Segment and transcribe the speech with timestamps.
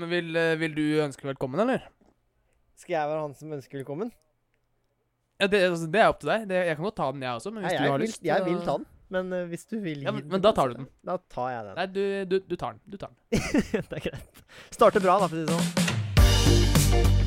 [0.00, 1.82] Men vil, eh, vil du ønske velkommen, eller?
[2.80, 4.10] Skal jeg være han som ønsker velkommen?
[5.40, 6.46] Ja, det, altså, det er opp til deg.
[6.48, 7.52] Det, jeg kan godt ta den, jeg også.
[7.52, 8.86] Men hvis Nei, du har vil, lyst jeg vil ta den.
[9.10, 10.88] Men eh, hvis du vil Ja, den men- men da tar du den.
[11.04, 11.74] Da tar jeg den.
[11.80, 12.80] Nei, du, du, du tar den.
[12.86, 13.18] Du tar den.
[13.90, 14.44] det er greit.
[14.70, 17.19] Starter bra, da, for å si det sånn.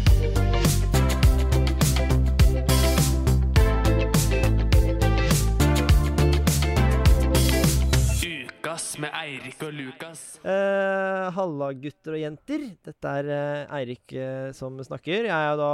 [9.04, 10.22] Med Eirik og Lukas.
[10.44, 12.64] Eh, Halla, gutter og jenter.
[12.88, 15.28] Dette er eh, Eirik eh, som snakker.
[15.30, 15.70] Jeg er da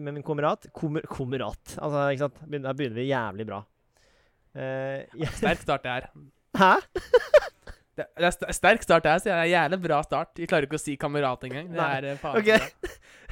[0.00, 1.76] med min kamerat Kommer, Kamerat.
[1.78, 2.40] Altså, ikke sant?
[2.46, 3.60] Begyn- Da begynner vi jævlig bra.
[4.56, 6.10] Eh, jeg, Sterk start, det her.
[6.60, 6.72] hæ?
[8.00, 10.30] Det, det er sterk start, det her, så det er jævlig bra start.
[10.40, 11.66] Jeg klarer ikke å si kamerat engang.
[11.68, 11.88] Det Nei.
[11.98, 12.48] er eh, faen Ok.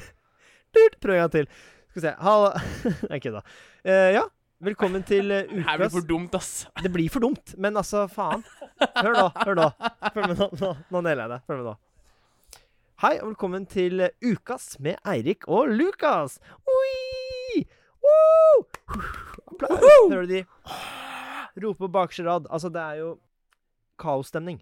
[1.01, 1.47] Prøv en gang til.
[1.89, 2.13] Skal vi se.
[2.27, 2.51] Halla
[3.11, 3.41] Nei, kødda.
[3.89, 4.25] Eh, ja,
[4.65, 5.55] velkommen til Ukas.
[5.55, 6.53] Det blir for dumt, ass.
[6.83, 8.45] Det blir for dumt, men altså, faen.
[8.81, 9.69] Hør nå, hør nå.
[10.15, 10.49] Følg med nå.
[10.61, 11.39] Nå, nå jeg det.
[11.47, 11.75] Følg med nå.
[12.99, 16.41] Hei, og velkommen til eh, Ukas med Eirik og Lukas.
[16.67, 17.63] Oi!
[18.03, 18.65] Woo!
[19.53, 19.85] Applaus.
[20.11, 20.43] Hører du de?
[21.63, 22.51] Rope på bakerste rad.
[22.51, 23.13] Altså, det er jo
[24.03, 24.59] kaosstemning.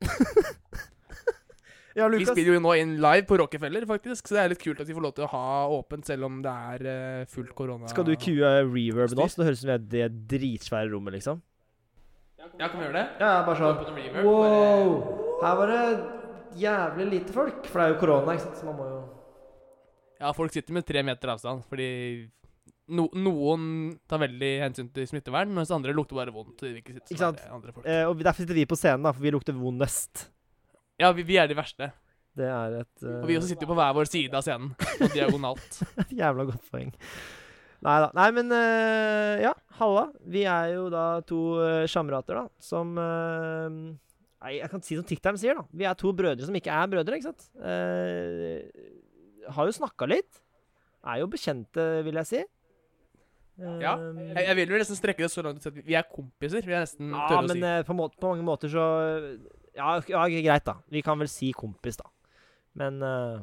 [1.96, 4.80] ja, Vi spiller jo nå inn live på Rockefeller, faktisk, så det er litt kult
[4.80, 5.44] at vi får lov til å ha
[5.76, 7.88] åpent selv om det er eh, fullt korona.
[7.92, 11.18] Skal du cue reverb nå, så det høres ut som vi er det dritsvære rommet,
[11.18, 11.42] liksom?
[12.58, 13.06] Ja, kan vi gjøre det?
[13.22, 13.96] Ja, bare sånn.
[13.96, 14.92] Reverb, Wow!
[15.42, 15.82] Her var det
[16.62, 19.00] jævlig lite folk, for det er jo korona, ikke sant, så man må jo
[20.22, 21.86] Ja, folk sitter med tre meter avstand, fordi
[22.92, 23.64] no, noen
[24.10, 26.62] tar veldig hensyn til smittevern, mens andre lukter bare vondt.
[26.68, 27.40] Ikke Ikke sant?
[27.50, 27.86] andre folk.
[27.88, 30.28] eh, Og derfor sitter vi på scenen, da, for vi lukter vondest.
[31.02, 31.90] Ja, vi, vi er de verste.
[32.38, 34.70] Det er et uh, Og vi også sitter jo på hver vår side av scenen,
[34.78, 35.80] på diagonalt.
[36.22, 36.92] jævla godt poeng.
[37.82, 38.08] Nei da.
[38.14, 40.06] Nei, men uh, ja, halla.
[40.32, 43.68] Vi er jo da to uh, skamerater, da, som uh,
[44.42, 45.66] Nei, jeg kan si som tittelen sier, da.
[45.82, 47.44] Vi er to brødre som ikke er brødre, ikke sant?
[47.58, 50.40] Uh, har jo snakka litt.
[51.02, 52.42] Er jo bekjente, vil jeg si.
[53.82, 56.64] Ja, Eh, Jeg, jeg vil jo nesten strekke det så langt at vi er kompiser.
[56.64, 57.60] Vi er nesten Ja, tørre å men si.
[57.68, 58.86] Ja, på, må på mange måter så
[59.76, 60.76] ja, ja, greit, da.
[60.92, 62.10] Vi kan vel si kompis, da.
[62.78, 63.40] Men uh...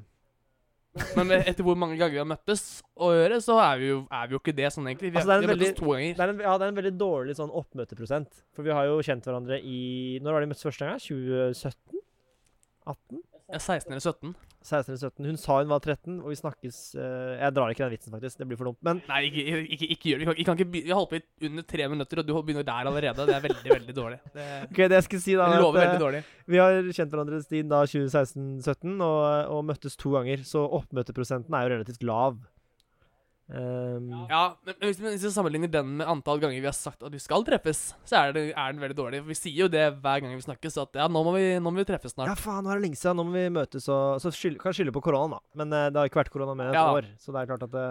[1.15, 2.63] Men etter hvor mange ganger vi har møttes
[2.97, 5.11] å gjøre, så er vi jo, er vi jo ikke det sånn, egentlig.
[5.13, 6.15] Vi, Altså, det vi en har møttes to ganger.
[6.17, 8.41] det, en, ja, det er en veldig dårlig sånn oppmøteprosent.
[8.57, 9.81] For vi har jo kjent hverandre i
[10.23, 11.03] Når var det vi møttes første gang?
[11.05, 12.01] 2017?
[12.89, 13.21] 18?
[13.53, 14.33] Ja, 16 eller 17.
[14.69, 15.27] 16 eller 17.
[15.29, 18.39] Hun sa hun var 13, og vi snakkes uh, Jeg drar ikke den vitsen, faktisk.
[18.39, 18.79] Det blir for dumt.
[18.85, 20.35] Men Nei, ikke, ikke, ikke gjør det.
[20.39, 22.91] Vi kan, ikke Vi har holdt på i under tre minutter, og du begynner der
[22.91, 23.27] allerede.
[23.29, 24.21] Det er veldig, veldig dårlig.
[24.39, 26.19] Det, ok, det jeg skal si, da er lover at, veldig eh, dårlig.
[26.53, 29.19] Vi har kjent hverandre siden da 2016-17 og,
[29.57, 32.37] og møttes to ganger, så oppmøteprosenten er jo relativt lav.
[33.49, 36.75] Um, Ja, men men hvis, men hvis vi sammenligner den med antall ganger vi har
[36.77, 39.21] sagt at vi skal treffes, så er, det, er den veldig dårlig.
[39.23, 41.71] For vi sier jo det hver gang vi snakkes, at ja, nå må vi, nå
[41.73, 43.17] må vi treffes Ja, faen, nå er det lenge siden.
[43.17, 45.41] Nå må vi møtes og Så skyld, kan skylde på koronaen, da.
[45.63, 46.85] Men uh, det har ikke vært korona med et Ja.
[46.93, 47.87] år, så det er klart at det,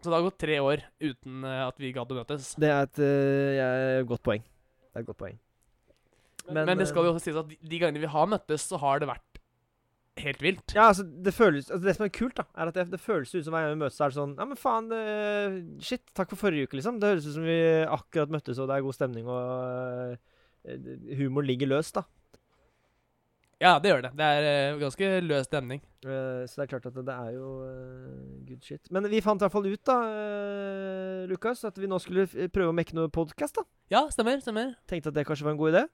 [0.00, 2.54] Så det har gått tre år uten uh, at vi gadd å møtes.
[2.56, 4.40] det er et uh, jeg- godt poeng.
[4.40, 5.38] Det er et godt poeng.
[6.48, 8.78] Men, det skal eh, jo også sies at de, de gangene vi har møttes, så
[8.78, 9.35] har det vært
[10.22, 10.74] helt vilt.
[10.74, 13.34] Ja, altså, det føles altså, Det som er kult, da, er at det, det føles
[13.34, 15.00] ut som hver gang vi møtes, er det sånn Ja, men faen, det,
[15.84, 17.00] shit, takk for forrige uke, liksom.
[17.00, 21.46] Det høres ut som vi akkurat møttes, og det er god stemning, og uh, humor
[21.46, 22.06] ligger løs, da.
[23.62, 24.12] Ja, det gjør det.
[24.18, 25.84] Det er uh, ganske løs stemning.
[26.04, 27.52] Uh, så det er klart at det, det er jo
[28.48, 28.92] good shit.
[28.92, 29.98] Men vi fant i hvert fall ut, da,
[31.30, 33.68] Lukas, at vi nå skulle prøve å mekke noe podkast, da.
[33.92, 34.40] Ja, stemmer.
[34.44, 34.74] stemmer.
[34.88, 35.86] Tenkte at det kanskje var en god idé.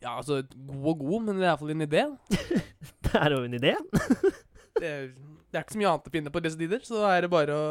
[0.00, 2.06] Ja, altså, god og god, men det er iallfall en idé.
[3.10, 3.74] Det er jo en idé.
[4.80, 5.10] Det, er-
[5.50, 7.24] det er ikke så mye annet å finne på i disse tider, så da er
[7.26, 7.68] det bare å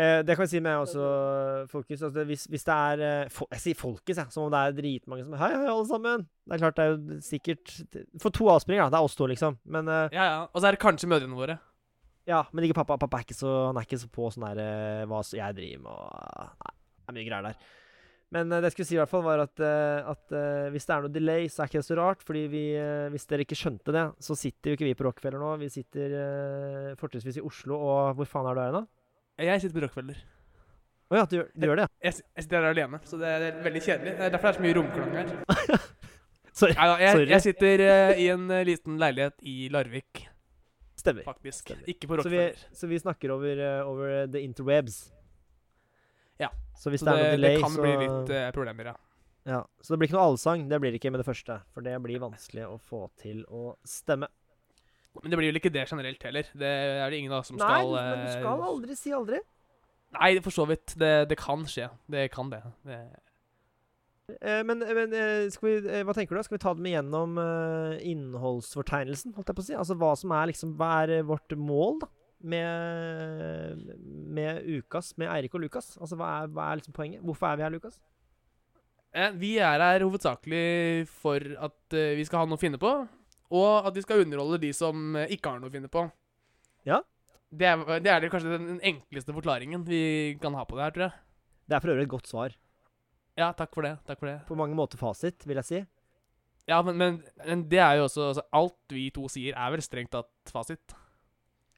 [0.00, 1.02] Eh, det kan jeg si med også,
[1.68, 2.04] folkens.
[2.06, 5.24] Altså, hvis, hvis det er eh, Jeg sier folkens, jeg, som om det er dritmange
[5.26, 6.22] som Hei, hei, alle sammen.
[6.46, 7.72] Det er klart det er jo sikkert
[8.22, 8.86] For to avspring, da.
[8.94, 9.58] Det er oss to, liksom.
[9.66, 10.38] Men eh, Ja, ja.
[10.54, 11.58] Og så er det kanskje mødrene våre.
[12.30, 13.00] ja, men ikke pappa.
[13.02, 15.82] Pappa er ikke så, han er ikke så på sånn der eh, hva jeg driver
[15.82, 17.58] med og Nei, det er mye greier der.
[18.34, 20.86] Men eh, det jeg skulle si i hvert fall, var at, eh, at eh, hvis
[20.86, 22.24] det er noe delay, så er ikke det så rart.
[22.26, 22.64] Fordi vi,
[23.14, 25.54] hvis dere ikke skjønte det, så sitter jo ikke vi på Rockefeller nå.
[25.64, 28.84] Vi sitter uh, fortrinnsvis i Oslo, og hvor faen er du her nå?
[29.40, 30.22] Jeg sitter på Rockefeller.
[31.10, 31.92] Å ja, du, du gjør det, ja.
[32.06, 34.12] Jeg, jeg sitter her alene, så det er veldig kjedelig.
[34.14, 35.32] Det er derfor det er så mye romklang her.
[36.60, 36.74] Sorry.
[36.76, 40.26] Ja, jeg, jeg sitter uh, i en uh, liten leilighet i Larvik,
[41.00, 41.26] Stemmer.
[41.26, 41.64] faktisk.
[41.64, 41.88] Stemmer.
[41.90, 42.44] Ikke på Så vi,
[42.78, 45.08] så vi snakker over, over the interwebs.
[46.80, 48.96] Så hvis Så det, det, er noe det kan så bli litt uh, problemer, ja.
[49.48, 50.66] Ja, Så det blir ikke noe allsang.
[50.68, 51.60] Det blir det ikke med det første.
[51.74, 54.28] For det blir vanskelig å få til å stemme.
[55.20, 56.50] Men det blir vel ikke det generelt heller.
[56.54, 59.14] Det er det ingen av oss som Nei, skal men du eh, skal aldri si
[59.16, 59.40] aldri.
[60.16, 60.94] Nei, for så vidt.
[61.00, 61.88] Det, det kan skje.
[62.10, 62.60] Det kan det.
[62.86, 63.00] det.
[64.38, 65.16] Eh, men men
[65.50, 65.74] skal vi,
[66.06, 66.44] hva tenker du?
[66.46, 67.40] Skal vi ta dem igjennom
[68.12, 69.76] innholdsfortegnelsen, holdt jeg på å si?
[69.82, 72.12] Altså hva som er liksom Hva er vårt mål, da?
[72.40, 73.82] Med,
[74.32, 75.92] med Ukas, med Eirik og Lukas?
[76.00, 77.20] Altså hva er, hva er liksom poenget?
[77.24, 77.98] Hvorfor er vi her, Lukas?
[79.10, 82.92] Eh, vi er her hovedsakelig for at eh, vi skal ha noe å finne på,
[83.50, 86.06] og at vi skal underholde de som eh, ikke har noe å finne på.
[86.88, 87.02] Ja.
[87.50, 90.94] Det er, det er kanskje den den enkleste forklaringen vi kan ha på det her,
[90.94, 91.16] tror jeg.
[91.66, 92.54] Det er for øvrig et godt svar.
[93.38, 93.96] Ja, takk for det.
[94.06, 94.38] Takk for det.
[94.46, 95.80] På mange måter fasit, vil jeg si.
[96.70, 99.82] Ja, men, men, men det er jo også altså, Alt vi to sier, er vel
[99.82, 100.94] strengt tatt fasit.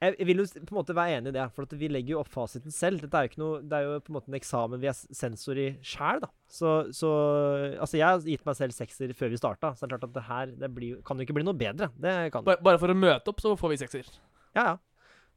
[0.03, 2.19] Jeg vil jo på en måte være enig i det, for at vi legger jo
[2.19, 2.99] opp fasiten selv.
[3.03, 4.97] Dette er jo ikke noe, det er jo på en måte en eksamen vi er
[5.15, 6.29] sensor i sjæl, da.
[6.51, 7.11] Så, så
[7.77, 10.17] Altså, jeg har gitt meg selv sekser før vi starta, så det er klart at
[10.17, 11.87] det her det blir, kan jo ikke bli noe bedre.
[11.95, 12.43] Det kan.
[12.47, 14.11] Bare, bare for å møte opp, så får vi sekser.
[14.57, 14.75] Ja, ja.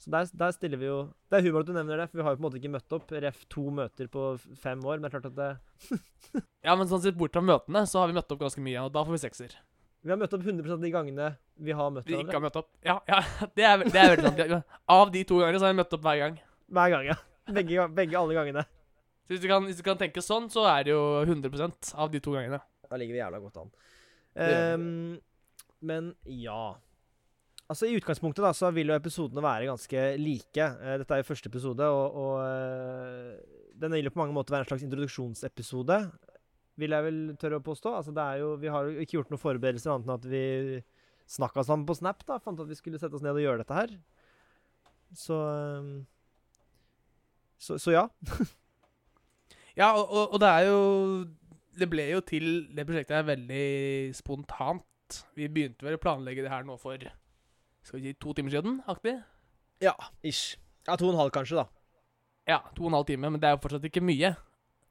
[0.02, 0.96] Så der, der stiller vi jo
[1.30, 2.72] Det er humor at du nevner det, for vi har jo på en måte ikke
[2.74, 3.14] møtt opp.
[3.24, 4.26] Ref to møter på
[4.60, 7.86] fem år, men det er klart at det Ja, men sånn sett bort fra møtene,
[7.88, 9.56] så har vi møtt opp ganske mye, og da får vi sekser.
[10.06, 11.28] Vi har møtt opp 100 av de gangene
[11.66, 12.68] vi har møtt Vi ikke har møtt opp.
[12.86, 13.18] Ja, ja,
[13.58, 14.74] det er, det er veldig sant.
[14.94, 16.38] Av de to gangene så har vi møtt opp hver gang.
[16.78, 17.16] Hver gang, ja.
[17.56, 18.66] Begge, begge alle gangene.
[19.26, 22.12] Så hvis du, kan, hvis du kan tenke sånn, så er det jo 100 av
[22.12, 22.60] de to gangene.
[22.86, 23.72] Da ligger vi jævla godt an.
[24.36, 25.16] Um.
[25.86, 26.76] Men ja
[27.66, 30.66] Altså I utgangspunktet da, så vil jo episodene være ganske like.
[30.66, 33.32] Eh, dette er jo første episode, og, og eh,
[33.74, 35.96] den vil jo på mange måter være en slags introduksjonsepisode.
[36.76, 37.94] Vil jeg vel tørre å påstå.
[37.96, 40.42] Altså det er jo, Vi har jo ikke gjort noen forberedelser annet enn at vi
[41.26, 42.20] snakka sammen på Snap.
[42.28, 43.96] da, Fant at vi skulle sette oss ned og gjøre dette her.
[45.16, 46.06] Så ehm,
[47.58, 48.06] Så, så ja.
[49.76, 50.80] Ja, og, og, og det er jo
[51.76, 55.20] Det ble jo til Det prosjektet er veldig spontant.
[55.36, 56.98] Vi begynte vel å planlegge det her nå for
[57.86, 58.80] Skal vi si to timer siden?
[58.88, 59.18] Aktig?
[59.80, 59.92] Ja,
[60.24, 60.56] ish.
[60.88, 61.66] Ja, to og en halv kanskje, da.
[62.48, 64.32] Ja, to og en halv time, men det er jo fortsatt ikke mye.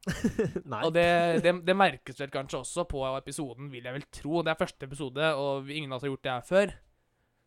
[0.86, 1.08] Og det,
[1.42, 4.44] det, det merkes vel kanskje også på episoden, vil jeg vel tro.
[4.46, 6.76] Det er første episode, og ingen av oss har gjort det her før.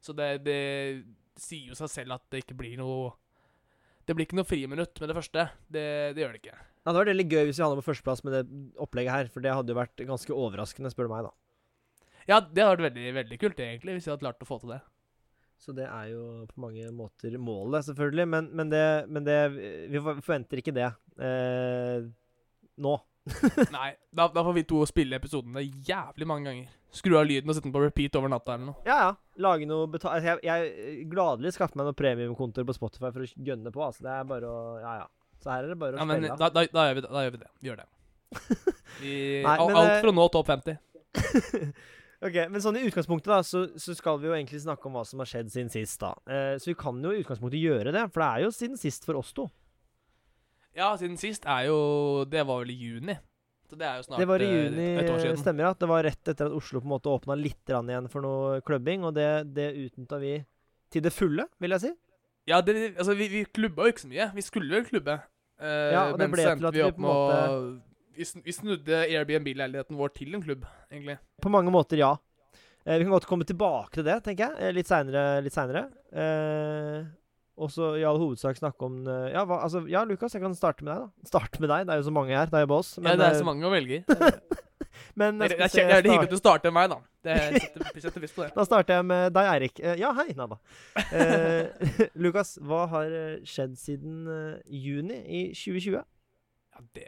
[0.03, 0.61] Så det, det
[1.39, 3.13] sier jo seg selv at det ikke blir noe
[4.07, 5.49] Det blir ikke noe friminutt med det første.
[5.69, 6.59] Det, det gjør det ikke.
[6.59, 8.45] Ja, det hadde vært veldig gøy hvis vi havna på førsteplass med det
[8.81, 11.35] opplegget her, for det hadde jo vært ganske overraskende, spør du meg, da.
[12.29, 14.73] Ja, det hadde vært veldig, veldig kult, egentlig, hvis vi hadde klart å få til
[14.73, 14.79] det.
[15.59, 19.39] Så det er jo på mange måter målet, selvfølgelig, men, men, det, men det
[19.91, 20.87] Vi forventer ikke det
[21.19, 22.07] eh,
[22.83, 22.97] nå.
[23.75, 26.71] Nei, da, da får vi to spille episodene jævlig mange ganger.
[26.97, 28.79] Skru av lyden og sette den på repeat over natta eller noe.
[28.89, 29.11] Ja, ja.
[29.45, 33.29] Lage noe beta altså, jeg, jeg gladelig skaffer meg noen premiumkontoer på Spotify for å
[33.51, 33.83] gønne på.
[33.85, 35.07] Altså, det er bare å Ja, ja.
[35.39, 36.39] Så her er det bare å Ja, men spille.
[36.41, 37.11] da, da, da, gjør vi det.
[37.13, 37.51] da gjør vi det.
[37.63, 37.89] Vi gjør det.
[39.03, 39.13] Vi,
[39.45, 40.81] Nei, al- men, alt eh, for å nå topp 50.
[42.19, 45.05] Ok, Men sånn i utgangspunktet da, så, så skal vi jo egentlig snakke om hva
[45.07, 46.01] som har skjedd siden sist.
[46.03, 46.09] da.
[46.27, 49.07] Eh, så vi kan jo i utgangspunktet gjøre det, for det er jo siden sist
[49.07, 49.45] for oss to.
[50.77, 51.79] Ja, siden sist er jo
[52.29, 53.17] Det var vel i juni.
[53.69, 55.41] Så det er jo snart Det var i eh, juni, et år siden.
[55.41, 58.25] stemmer at Det var rett etter at Oslo på en måte åpna litt igjen for
[58.25, 60.39] noe klubbing, og det, det utnytta vi
[60.89, 61.91] til det fulle, vil jeg si.
[62.49, 64.31] Ja, det, altså, vi, vi klubba jo ikke så mye.
[64.39, 65.19] Vi skulle vel klubbe.
[65.61, 68.55] uh, Ja, og det men ble til at vi opp på en med å vi,
[68.57, 71.19] snudde Airbnb-leiligheten vår til en klubb, egentlig.
[71.45, 72.15] På mange måter, ja.
[72.89, 75.27] Uh, vi kan godt komme tilbake til det, tenker jeg, litt seinere.
[75.45, 75.85] Litt senere.
[76.09, 77.05] Eh,
[77.59, 80.55] og så i all hovedsak snakke om eh, Ja, hva, altså, ja, Lukas, jeg kan
[80.57, 81.29] starte med deg, da.
[81.33, 82.47] Starte med deg, det er jo så mange her.
[82.53, 82.95] Det er jo boss.
[83.03, 84.03] ja, det er eh, så mange å velge i.
[85.19, 86.99] Men jeg er, skal det er, start- hyggelig at du starter med meg, da.
[87.29, 88.51] Det setter, setter pris på det.
[88.57, 89.81] Da starter jeg med deg, Eirik.
[89.83, 90.29] Eh, ja, hei.
[90.39, 90.59] Nei da.
[91.15, 94.55] Eh, Lukas, hva har eh, skjedd siden eh,
[94.87, 95.99] juni i 2020?
[95.99, 97.07] Ja, det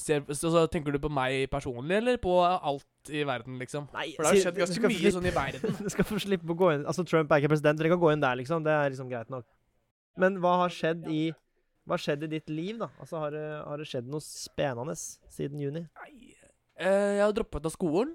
[0.00, 3.86] ser, så, så Tenker du på meg personlig, eller på alt i verden, liksom?
[3.94, 5.76] Nei, For det har skjedd ganske mye slippe- sånn i verden.
[5.86, 8.12] Du skal få slippe å gå inn Altså, Trump er ikke president, dere kan gå
[8.14, 8.64] inn der, liksom.
[8.66, 9.46] Det er liksom greit nok.
[10.20, 11.22] Men hva har skjedd i
[11.84, 12.88] Hva har skjedd i ditt liv, da?
[13.02, 15.82] Altså, har det, har det skjedd noe spennende siden juni?
[16.00, 16.30] Nei,
[16.80, 18.14] eh, jeg har droppa ut av skolen.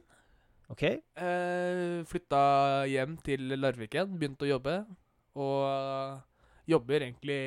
[0.74, 0.84] OK?
[0.90, 2.40] Eh, flytta
[2.90, 4.74] hjem til Larvik igjen, begynte å jobbe.
[5.38, 6.16] Og eh,
[6.74, 7.38] jobber egentlig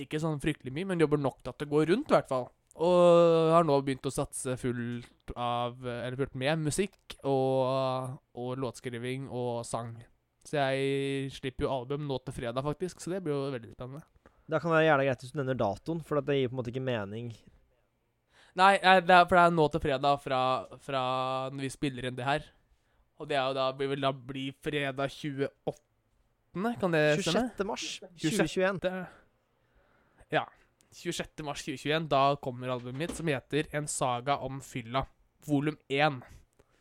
[0.00, 2.48] ikke sånn fryktelig mye, men jobber nok til at det går rundt, i hvert fall.
[2.80, 9.26] Og har nå begynt å satse fullt av Eller fullt med musikk og, og låtskriving
[9.28, 9.92] og sang.
[10.50, 14.02] Så jeg slipper jo album nå til fredag, faktisk, så det blir jo veldig spennende.
[14.50, 16.58] Da kan det være jævla greit hvis du nevner datoen, for det gir på en
[16.58, 17.28] måte ikke mening.
[18.58, 20.40] Nei, det er, for det er nå til fredag fra,
[20.82, 21.02] fra
[21.54, 22.48] når vi spiller inn det her.
[23.20, 25.78] Og det er jo da, blir vel da bli fredag 28.,
[26.80, 27.44] kan det stemme?
[27.54, 27.68] 26.
[27.68, 27.84] mars
[28.18, 28.80] 2021.
[28.82, 28.92] Det,
[30.34, 30.42] ja.
[30.98, 31.44] 26.
[31.46, 32.08] mars 2021.
[32.10, 35.04] Da kommer albumet mitt som heter En saga om fylla.
[35.46, 36.18] Volum 1.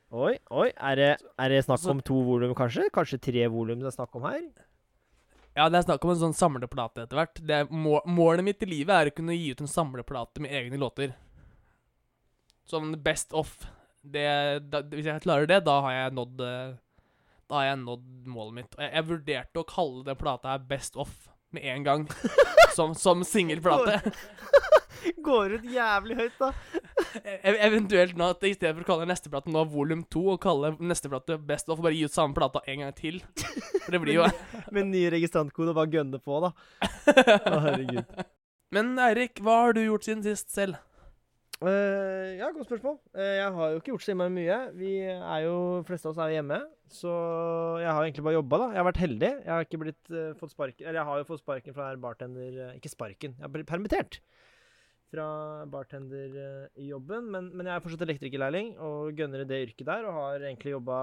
[0.10, 0.70] Oi, oi.
[0.74, 2.88] Er det, er det snakk om to volum, kanskje?
[2.94, 4.42] Kanskje tre volum det er snakk om her?
[5.58, 7.42] Ja, det er snakk om en sånn samleplate etter hvert.
[7.46, 10.80] Er må, målet mitt i livet er å kunne gi ut en samleplate med egne
[10.82, 11.14] låter.
[12.70, 13.60] Sånn best off.
[14.02, 14.26] Det,
[14.72, 16.78] da, hvis jeg klarer det, da har jeg nådd eh,
[17.52, 18.78] Da har jeg nådd målet mitt.
[18.80, 22.06] Jeg, jeg vurderte å kalle den plata her Best Off med en gang.
[22.78, 24.00] som som singelplate.
[25.24, 26.50] Går ut jævlig høyt, da.
[27.24, 30.42] E- Eventuelt nå at i stedet for å kalle neste plate nå volum 2, og
[30.44, 33.22] kalle neste plate Best og bare gi ut samme plata en gang til.
[33.86, 34.28] For det blir jo
[34.76, 36.52] Med ny registrantkode og bare gønne på, da.
[37.54, 38.20] Å, herregud.
[38.76, 40.78] Men Eirik, hva har du gjort siden sist selv?
[41.60, 42.94] Eh, ja, godt spørsmål.
[43.12, 44.60] Uh, jeg har jo ikke gjort så innmari mye.
[44.80, 45.56] Vi er jo,
[45.88, 47.16] fleste av oss er jo hjemme, så
[47.84, 48.68] jeg har egentlig bare jobba, da.
[48.72, 49.32] Jeg har vært heldig.
[49.44, 52.62] Jeg har ikke blitt uh, fått sparken Eller jeg har jo fått sparken fra bartender
[52.78, 54.22] Ikke sparken, jeg har blitt permittert
[55.10, 55.28] fra
[55.74, 57.28] bartenderjobben.
[57.34, 60.78] Men, men jeg er fortsatt elektrikerlærling og gønner i det yrket der, og har egentlig
[60.78, 61.00] jobba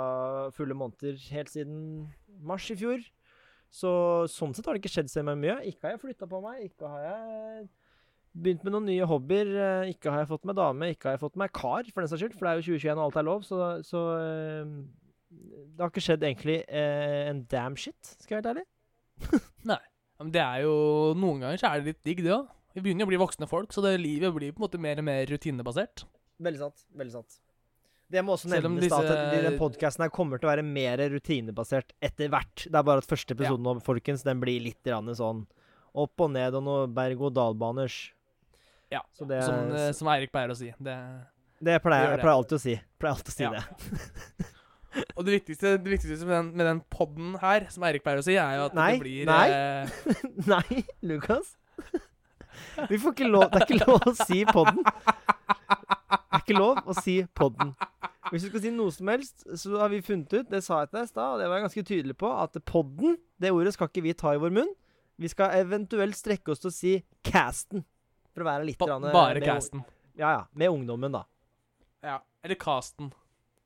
[0.56, 2.06] fulle måneder helt siden
[2.40, 3.02] mars i fjor.
[3.68, 3.90] Så
[4.30, 5.58] sånn sett har det ikke skjedd så mye.
[5.68, 7.66] Ikke har jeg flytta på meg, ikke har jeg
[8.42, 9.50] begynt med noen nye hobbyer.
[9.64, 12.10] eh, Ikke har jeg fått meg dame, ikke har jeg fått meg kar, for den
[12.12, 12.36] saks skyld.
[12.38, 14.74] For det er jo 2021 og alt er lov, så, så eh,
[15.32, 19.40] Det har ikke skjedd egentlig eh, en damn shit, skal jeg være helt ærlig.
[19.72, 19.80] Nei.
[20.20, 20.76] Men det er jo
[21.20, 22.46] Noen ganger så er det litt digg, det òg.
[22.76, 25.00] Vi begynner jo å bli voksne folk, så det livet blir på en måte mer
[25.00, 26.04] og mer rutinebasert.
[26.44, 26.82] Veldig sant.
[26.96, 27.38] Veldig sant.
[28.12, 28.98] Det må også nevnes disse...
[29.00, 32.66] at disse- den podkasten her kommer til å være mer rutinebasert etter hvert.
[32.68, 34.84] Det er bare at første episoden nå, folkens, den blir litt
[35.18, 35.40] sånn
[35.96, 37.96] opp og ned og noe berg-og-dal-baners.
[38.96, 40.72] Ja, Så det, Som, eh, som Eirik pleier å si.
[40.80, 40.96] Det,
[41.68, 42.76] det pleier jeg pleier alltid å si.
[43.00, 43.50] Pleier alltid å si Ja.
[43.56, 44.50] det.
[45.16, 48.26] og det viktigste, det viktigste med den, med den podden her, som Eirik pleier å
[48.26, 49.46] si, er jo at Nei, det blir nei.
[49.52, 49.88] eh,
[50.54, 51.54] Nei, Lukas.
[52.90, 54.80] Vi får ikke lov Det er ikke lov å si podden.
[54.86, 57.74] Det er ikke lov å si podden.
[58.32, 60.90] Hvis du skal si noe som helst, så har vi funnet ut, det sa jeg
[60.90, 63.74] til deg i stad, og det var jeg ganske tydelig på, at podden, det ordet
[63.76, 64.72] skal ikke vi ta i vår munn.
[65.20, 67.84] Vi skal eventuelt strekke oss til å si casten.
[68.36, 69.84] For å være litt ba, eh, bare med- casten.
[70.16, 70.42] Ja, ja.
[70.54, 71.22] Med ungdommen, da.
[72.04, 72.18] Ja.
[72.44, 73.08] Eller casten.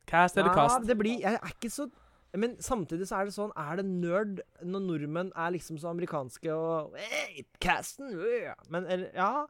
[0.06, 0.86] Cast eller Ja, cast.
[0.86, 1.90] det blir Jeg er ikke så
[2.34, 6.50] Men samtidig så er det sånn Er det nerd når nordmenn er liksom så amerikanske
[6.54, 8.14] og hey, Casten!
[8.14, 9.46] øh!» Men eller, ja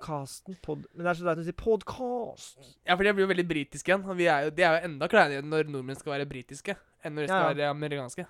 [0.00, 0.84] Casten pod...
[0.94, 2.58] Men det er så leit å si podcast.
[2.86, 4.04] Ja, for det blir jo veldig britisk igjen.
[4.16, 7.26] Vi er jo, det er jo enda kleinere når nordmenn skal være britiske, enn når
[7.26, 7.54] de skal Ja, ja.
[7.54, 8.26] være amerikanske.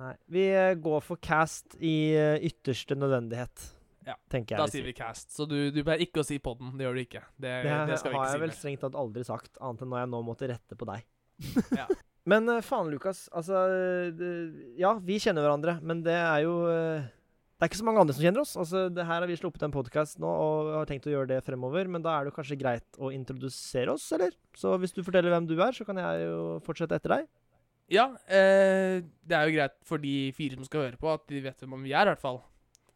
[0.00, 0.12] Nei.
[0.28, 3.70] Vi eh, går for cast i eh, ytterste nødvendighet,
[4.08, 4.60] Ja, tenker jeg.
[4.62, 5.30] Da sier vi cast.
[5.36, 6.72] Så du, du pleier ikke å si podden.
[6.78, 7.22] Det gjør du ikke.
[7.36, 8.58] Det, Det, det skal vi har ikke jeg si vel mer.
[8.62, 11.04] strengt tatt aldri sagt, annet enn når jeg nå måtte rette på deg.
[11.82, 11.86] Ja.
[12.28, 13.26] Men eh, faen, Lukas.
[13.32, 13.60] Altså
[14.18, 14.30] det,
[14.80, 17.06] Ja, vi kjenner hverandre, men det er jo eh,
[17.56, 18.52] Det er ikke så mange andre som kjenner oss.
[18.60, 21.38] Altså, det Her har vi sluppet en podkast nå og har tenkt å gjøre det
[21.46, 24.36] fremover, men da er det kanskje greit å introdusere oss, eller?
[24.56, 27.28] Så hvis du forteller hvem du er, så kan jeg jo fortsette etter deg.
[27.88, 31.40] Ja, eh, det er jo greit for de fire som skal høre på, at de
[31.48, 32.42] vet hvem vi er, i hvert fall.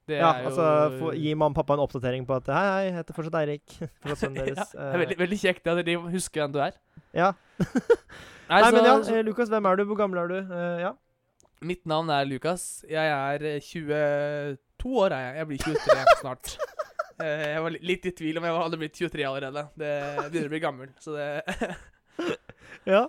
[0.09, 0.67] Det Ja, jo altså
[0.99, 3.77] få, Gi mamma og pappa en oppdatering på at Hei, hei, jeg heter fortsatt Eirik.
[4.03, 6.75] Fortsatt sønnen ja, det er veldig, veldig kjekt at de husker hvem du er.
[6.75, 7.31] Eh, ja.
[8.51, 9.85] Nei, Nei, så, men ja, så, eh, Lukas, hvem er du?
[9.89, 10.51] Hvor gammel er du?
[10.51, 10.93] Uh, ja.
[11.65, 12.67] mitt navn er Lukas.
[12.91, 15.39] Jeg er eh, 22 år, er jeg.
[15.39, 16.53] Jeg blir 23 snart.
[17.23, 19.67] Uh, jeg var litt i tvil om jeg hadde blitt 23 allerede.
[19.79, 21.29] Det begynner å bli gammel, så det
[22.91, 23.07] ja.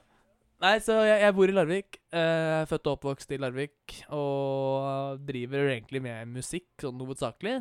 [0.63, 1.98] Nei, så jeg, jeg bor i Larvik.
[2.15, 3.98] Eh, født og oppvokst i Larvik.
[4.15, 7.58] Og driver egentlig med musikk, sånn hovedsakelig.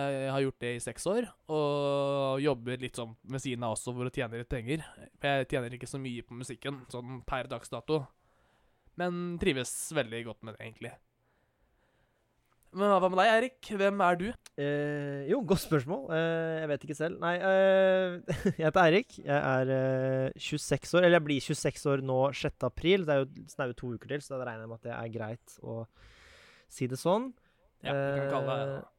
[0.00, 1.28] Eh, jeg har gjort det i seks år.
[1.52, 4.86] Og jobber litt sånn ved siden av også for å tjene litt penger.
[5.20, 8.06] Jeg tjener ikke så mye på musikken, sånn per dags dato.
[8.96, 10.94] Men trives veldig godt med det, egentlig.
[12.76, 13.68] Men hva med deg, Erik?
[13.80, 14.26] Hvem er du?
[14.60, 16.02] Eh, jo, godt spørsmål.
[16.12, 17.16] Eh, jeg vet ikke selv.
[17.22, 18.16] Nei, eh,
[18.58, 19.14] jeg heter Eirik.
[19.22, 21.06] Jeg er eh, 26 år.
[21.06, 22.66] Eller jeg blir 26 år nå 6.
[22.68, 23.06] april.
[23.08, 25.14] Det er jo snaue to uker til, så da regner jeg med at det er
[25.14, 25.78] greit å
[26.76, 27.30] si det sånn.
[27.86, 28.92] Ja, vi kan kalle det Eh,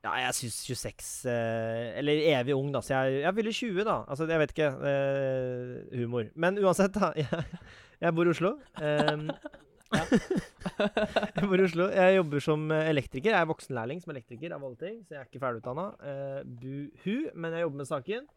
[0.00, 2.80] Ja, jeg syns 26 eh, Eller evig ung, da.
[2.80, 3.96] Så jeg, jeg ville 20, da.
[4.08, 4.70] Altså, jeg vet ikke.
[4.90, 6.30] Eh, humor.
[6.40, 7.12] Men uansett, da.
[7.20, 7.44] Jeg,
[8.00, 8.54] jeg bor i Oslo.
[9.90, 11.86] Jeg bor i Oslo.
[11.94, 13.32] Jeg jobber som eh, elektriker.
[13.34, 15.86] Jeg er voksenlærling som elektriker av alle ting, så jeg er ikke ferdigutdanna.
[16.02, 18.28] Uh, buhu, men jeg jobber med saken.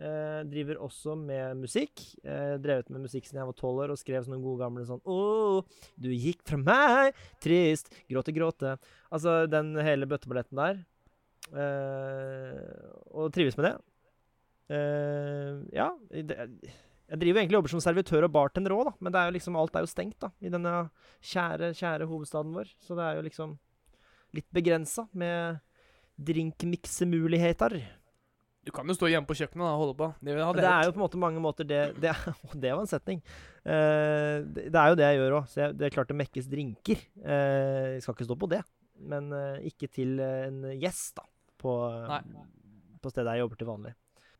[0.00, 2.04] Uh, driver også med musikk.
[2.24, 5.02] Uh, drevet med musikk siden jeg var tolv år og skrev sånne gode gamle sånn
[5.04, 5.18] Å,
[6.00, 8.74] du gikk fra meg, trist, gråte, gråte.
[9.12, 10.82] Altså den hele bøtteballetten der.
[11.50, 13.76] Uh, og trives med det.
[14.70, 15.90] Eh, ja.
[16.10, 16.48] Det,
[17.10, 18.92] jeg driver egentlig jobber som servitør og bartender òg, da.
[19.02, 20.74] Men det er jo liksom, alt er jo stengt da, i denne
[21.32, 22.70] kjære, kjære hovedstaden vår.
[22.86, 23.56] Så det er jo liksom
[24.38, 25.58] litt begrensa med
[26.20, 27.80] drinkmiksemuligheter.
[28.60, 30.10] Du kan jo stå hjemme på kjøkkenet da, og holde på.
[30.20, 32.12] Det, Det er jo på en måte mange måter det Det,
[32.52, 33.22] det var en setning.
[33.64, 35.56] Uh, det, det er jo det jeg gjør òg.
[35.80, 37.02] Det er klart det mekkes drinker.
[37.24, 38.60] Uh, jeg skal ikke stå på det.
[39.10, 41.26] Men uh, ikke til en gjest, da.
[41.60, 41.74] På,
[43.02, 43.96] på stedet jeg jobber til vanlig.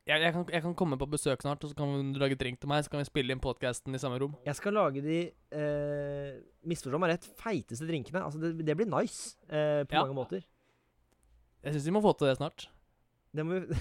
[0.09, 2.59] Jeg, jeg, kan, jeg kan komme på besøk snart, og så kan du lage drink
[2.61, 2.83] til meg.
[2.83, 4.33] Så kan vi spille inn podkasten i samme rom.
[4.47, 8.23] Jeg skal lage de eh, Misforstå meg rett, feiteste drinkene.
[8.25, 10.03] Altså, det, det blir nice eh, på Ja.
[10.07, 10.45] mange måter.
[11.61, 12.67] Jeg syns vi må få til det snart.
[13.37, 13.77] Det må vi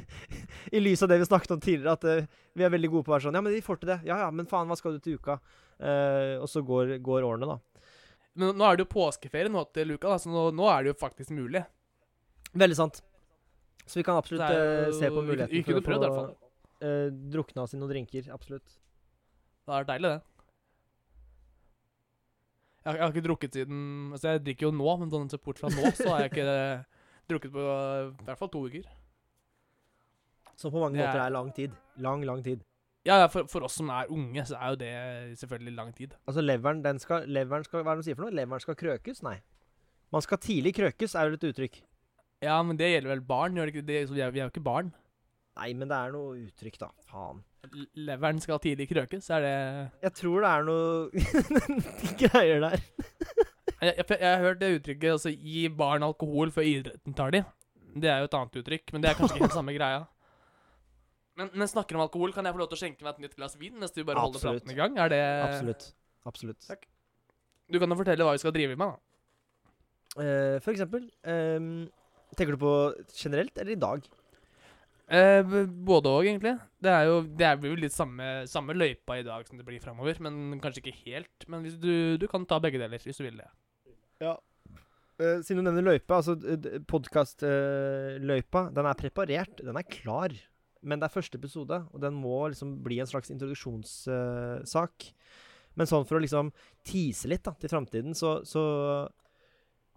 [0.76, 3.12] I lys av det vi snakket om tidligere, at uh, vi er veldig gode på
[3.12, 3.98] å være sånn Ja, men vi får til det.
[4.08, 5.36] Ja ja, men faen, hva skal du til uka?
[5.78, 7.84] Uh, og så går, går årene, da.
[8.40, 10.92] Men nå er det jo påskeferie nå til uka, da, så nå, nå er det
[10.94, 11.62] jo faktisk mulig.
[12.58, 12.98] Veldig sant.
[13.90, 16.10] Så vi kan absolutt er eh, jo- se på muligheten vi kunne for prøvd, å
[16.14, 18.28] hvert få uh, drukna oss i noen drinker.
[18.34, 18.76] Absolutt.
[19.66, 20.20] Det er deilig, det.
[22.80, 23.80] Jeg, har- jeg har ikke drukket siden
[24.14, 26.46] Altså, jeg drikker jo nå, men sånn bort fra nå, så har jeg ikke
[27.30, 28.86] drukket på eh, i hvert fall to uker.
[30.56, 31.74] Som på mange er- måter er lang tid.
[31.98, 32.64] Lang, lang tid.
[33.08, 34.94] Ja, ja, for, for oss som er unge, så er jo det
[35.40, 36.16] selvfølgelig lang tid.
[36.28, 38.34] Altså, leveren, den skal, leveren skal Hva er det de sier for noe?
[38.36, 39.22] Leveren skal krøkes?
[39.24, 39.38] Nei.
[40.12, 41.78] Man skal tidlig krøkes, er jo et uttrykk.
[42.44, 44.00] Ja, men det gjelder vel barn, gjør det ikke det?
[44.08, 44.90] Så vi er, vi er jo ikke barn.
[45.60, 46.88] Nei, men det er noe uttrykk, da.
[47.10, 47.42] Faen.
[48.00, 49.56] Leveren skal tidlig krøkes, er det
[50.06, 51.24] Jeg tror det er noe
[52.22, 52.84] greier der.
[53.84, 57.42] jeg, jeg, jeg har hørt det uttrykket altså, gi barn alkohol før idretten tar de.
[58.00, 60.00] Det er jo et annet uttrykk, men det er kanskje ikke den samme greia.
[61.40, 63.36] Men, men snakker om alkohol, kan jeg få lov til å skjenke meg et nytt
[63.36, 64.64] glass vin mens du bare holder Absolutt.
[64.64, 64.98] praten i gang?
[65.00, 65.86] Er det Absolutt.
[66.28, 66.64] Absolutt.
[66.68, 66.88] Takk.
[67.70, 69.06] Du kan jo fortelle hva vi skal drive med, da.
[70.18, 71.84] Uh, for eksempel ehm,
[72.36, 72.74] Tenker du på
[73.14, 74.06] generelt eller i dag?
[75.10, 76.52] Eh, både òg, egentlig.
[76.78, 79.82] Det er jo det er jo litt samme, samme løypa i dag som det blir
[79.82, 81.48] framover, men kanskje ikke helt.
[81.50, 83.48] Men hvis du, du kan ta begge deler, hvis du vil det.
[84.22, 84.36] Ja.
[85.18, 86.36] Eh, siden du nevner løypa, altså
[86.88, 90.36] podkastløypa, den er preparert, den er klar.
[90.80, 95.10] Men det er første episode, og den må liksom bli en slags introduksjonssak.
[95.74, 96.54] Men sånn for å liksom
[96.86, 98.62] tease litt da, til framtiden, så, så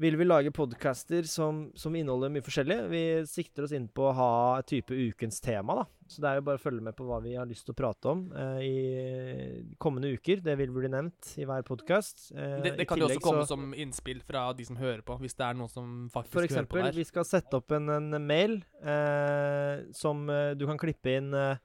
[0.02, 2.78] vil vi lage podcaster som, som inneholder mye forskjellig.
[2.90, 5.86] Vi sikter oss inn på å ha et type ukens tema, da.
[6.10, 7.78] Så det er jo bare å følge med på hva vi har lyst til å
[7.80, 10.42] prate om eh, i kommende uker.
[10.46, 12.32] Det vil bli nevnt i hver podkast.
[12.36, 15.18] Eh, Det, det kan jo også komme så- som innspill fra de som hører på,
[15.22, 16.98] hvis det er noen som faktisk For hører på eksempel, der.
[17.00, 21.56] vi skal sette opp en, en mail eh, som eh, du kan klippe inn eh,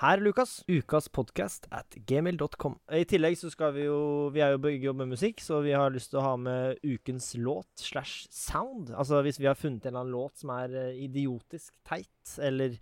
[0.00, 0.62] her, Lukas.
[0.66, 2.76] Ukaspodcast at gmail.com.
[2.92, 3.98] I tillegg så skal vi jo
[4.34, 6.80] Vi er jo begge jobber med musikk, så vi har lyst til å ha med
[6.82, 8.90] ukens låt slash sound.
[8.90, 12.74] Altså hvis vi har funnet en eller annen låt som er eh, idiotisk teit, eller,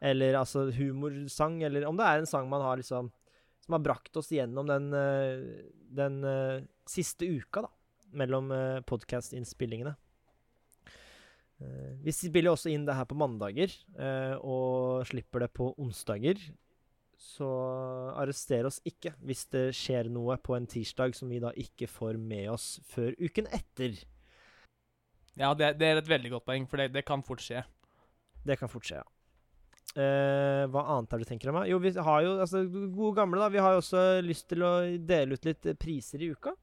[0.00, 3.12] eller altså humorsang, eller om det er en sang man har liksom
[3.64, 5.44] Som har brakt oss gjennom den, eh,
[5.88, 7.70] den eh, siste uka, da.
[8.14, 8.52] Mellom
[8.86, 9.96] podkast-innspillingene.
[11.64, 16.40] Eh, vi spiller også inn det her på mandager, eh, og slipper det på onsdager.
[17.24, 17.46] Så
[18.20, 22.18] arrester oss ikke hvis det skjer noe på en tirsdag som vi da ikke får
[22.20, 23.96] med oss før uken etter.
[25.38, 27.64] Ja, det, det er et veldig godt poeng, for det, det kan fort skje.
[28.44, 29.10] Det kan fort skje, ja.
[29.94, 31.60] Eh, hva annet er det du tenker om?
[31.70, 33.50] Jo, vi har jo altså, gode gamle, da.
[33.52, 36.54] Vi har jo også lyst til å dele ut litt priser i uka.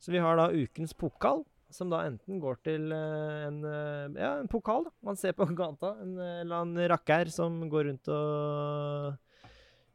[0.00, 1.42] Så vi har da ukens pokal,
[1.74, 5.46] som da enten går til eh, en, eh, ja, en pokal da, man ser på
[5.60, 5.94] gata.
[6.02, 9.16] En eh, eller annen rakker som går rundt og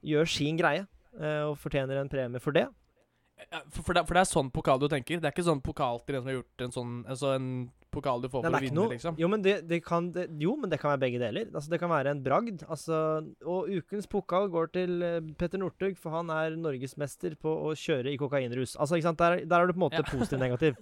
[0.06, 0.86] gjør sin greie,
[1.16, 2.68] og fortjener en premie for det.
[3.72, 5.20] For, for, det, for det er sånn pokal du tenker?
[5.20, 7.48] Det er ikke sånn pokal til en som har gjort en sånn Altså en
[7.96, 9.18] pokal du får for å vinne, noe, liksom?
[9.22, 11.48] jo, men det, det kan, det, jo, men det kan være begge deler.
[11.54, 12.66] Altså, det kan være en bragd.
[12.72, 13.00] Altså,
[13.48, 18.14] og ukens pokal går til eh, Petter Northug, for han er norgesmester på å kjøre
[18.14, 18.76] i kokainrus.
[18.76, 19.22] Altså, ikke sant?
[19.24, 20.08] Der, der er du på en måte Ja.
[20.12, 20.78] positiv-negativ.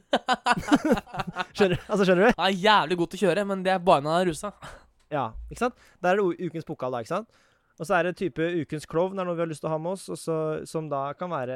[1.58, 2.32] skjønner, altså, skjønner du?
[2.38, 4.54] Han er jævlig god til å kjøre, men det er bare når han er rusa.
[5.13, 5.82] Ja, ikke sant?
[6.02, 7.30] Der er det ukens pokal, da, ikke sant?
[7.84, 9.80] Og så er det type ukens klovn, er noe vi har lyst til å ha
[9.82, 10.36] med oss, og så,
[10.69, 11.56] som da kan være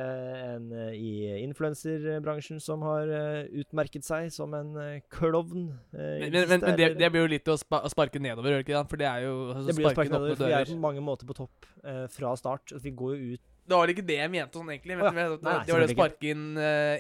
[0.58, 1.12] en eh, i
[1.46, 4.74] influenserbransjen som har eh, utmerket seg som en
[5.13, 5.70] klovn.
[5.96, 8.20] eh, i Men, men, men, men det, det blir jo litt å, spa, å sparke
[8.20, 8.86] nedover, gjør det ikke det?
[8.92, 11.04] For det er jo altså, Det blir å sparke nedover, for vi er på mange
[11.08, 12.74] måter på topp eh, fra start.
[12.84, 14.98] Vi går jo ut Det var ikke det jeg mente sånn, egentlig.
[14.98, 15.13] Å ja.
[15.13, 16.44] Det, det var det å sparke inn,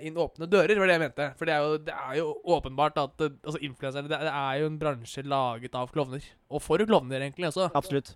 [0.07, 1.27] inn åpne dører, var det jeg mente.
[1.39, 4.71] For det er jo, det er jo åpenbart at altså, influensere det, det er jo
[4.71, 6.31] en bransje laget av klovner.
[6.51, 7.67] Og for klovner, egentlig, også.
[7.75, 8.15] Absolutt.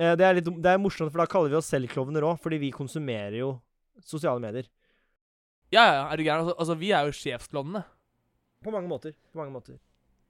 [0.00, 2.40] Eh, det, er litt, det er morsomt, for da kaller vi oss selv klovner òg,
[2.40, 3.52] fordi vi konsumerer jo
[4.00, 4.68] sosiale medier.
[5.70, 6.46] Ja, ja, er du gæren?
[6.46, 7.84] Altså, altså, vi er jo sjefsklovnene.
[8.64, 9.14] På mange måter.
[9.30, 9.76] På mange måter.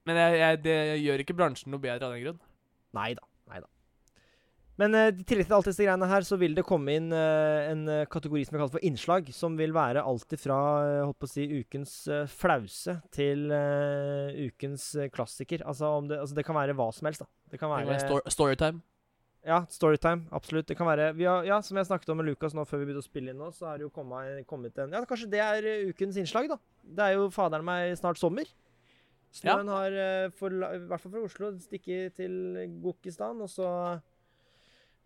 [0.07, 2.41] Men jeg, jeg, det gjør ikke bransjen noe bedre av den grunn.
[2.97, 3.23] Nei da.
[3.51, 3.69] Nei da.
[4.81, 7.71] Men eh, i tillegg til alt disse greiene her, så vil det komme inn eh,
[7.71, 10.59] en kategori som vi kaller for innslag, som vil være alt ifra
[11.07, 11.95] holdt på å si, ukens
[12.33, 15.63] flause til ukens klassiker.
[15.63, 17.31] Altså, om det, altså det kan være hva som helst, da.
[17.55, 18.83] Det kan være Storytime.
[19.41, 20.27] Ja, storytime.
[20.37, 20.67] Absolutt.
[20.69, 22.89] Det kan være vi har, Ja, som jeg snakket om med Lukas nå før vi
[22.89, 25.41] begynte å spille inn nå, så har det jo kommet, kommet en Ja, kanskje det
[25.41, 26.59] er eh, ukens innslag, da.
[26.83, 28.45] Det er jo faderen meg snart sommer.
[29.33, 32.33] Snøen har, eh, for, I hvert fall fra Oslo, stikket til
[32.83, 33.67] Gokistan, og så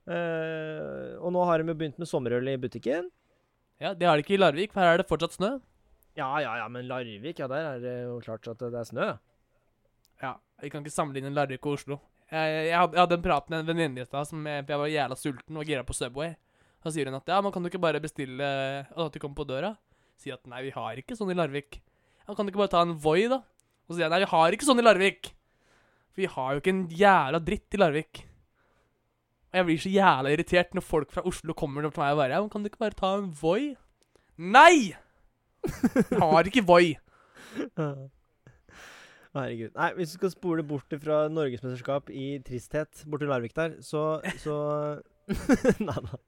[0.09, 3.07] øh, og nå har de jo begynt med sommerøl i butikken.
[3.79, 5.53] Ja, Det har de ikke i Larvik, for her er det fortsatt snø.
[6.15, 9.07] Ja, ja, ja, men Larvik, ja, der er det jo klart at det er snø.
[10.21, 11.99] Ja, Vi kan ikke sammenligne Larvik og Oslo.
[12.35, 15.59] Jeg, hadde, jeg hadde en prat med en venninne i stad jeg, var jævla sulten
[15.61, 16.33] og gira på Subway.
[16.83, 18.45] Så sier hun at ja, man kan du ikke bare bestille
[18.85, 19.73] at de kommer på døra?
[20.19, 21.79] Sier at nei, vi har ikke sånn i Larvik.
[22.25, 23.39] Ja, kan du ikke bare ta en Voi, da?
[23.85, 25.31] Og så sier jeg nei, vi har ikke sånn i Larvik.
[26.11, 28.21] For vi har jo ikke en jævla dritt i Larvik.
[29.51, 32.35] Og jeg blir så jævla irritert når folk fra Oslo kommer til meg og bare
[32.35, 33.75] ja, men kan du ikke bare ta en Voi?
[34.35, 34.91] Nei!
[35.63, 36.97] Vi har ikke Voi.
[39.35, 39.73] Herregud.
[39.75, 44.55] Nei, hvis du skal spole bort fra norgesmesterskap i tristhet borti Larvik der, så, så
[45.83, 46.21] Nei da.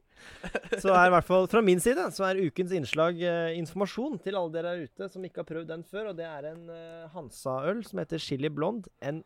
[0.82, 4.36] Så er i hvert fall fra min side så er ukens innslag eh, informasjon til
[4.36, 6.10] alle dere der ute som ikke har prøvd den før.
[6.12, 8.89] Og det er en eh, Hansa-øl som heter Chili Blond.
[9.00, 9.22] En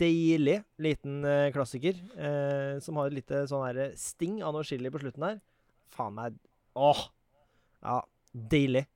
[0.00, 4.90] deilig liten eh, klassiker eh, som har et lite sånn her sting av noe chili
[4.90, 5.42] på slutten her.
[5.94, 6.40] Faen meg
[6.80, 7.04] Åh!
[7.84, 8.00] Ja,
[8.32, 8.86] deilig.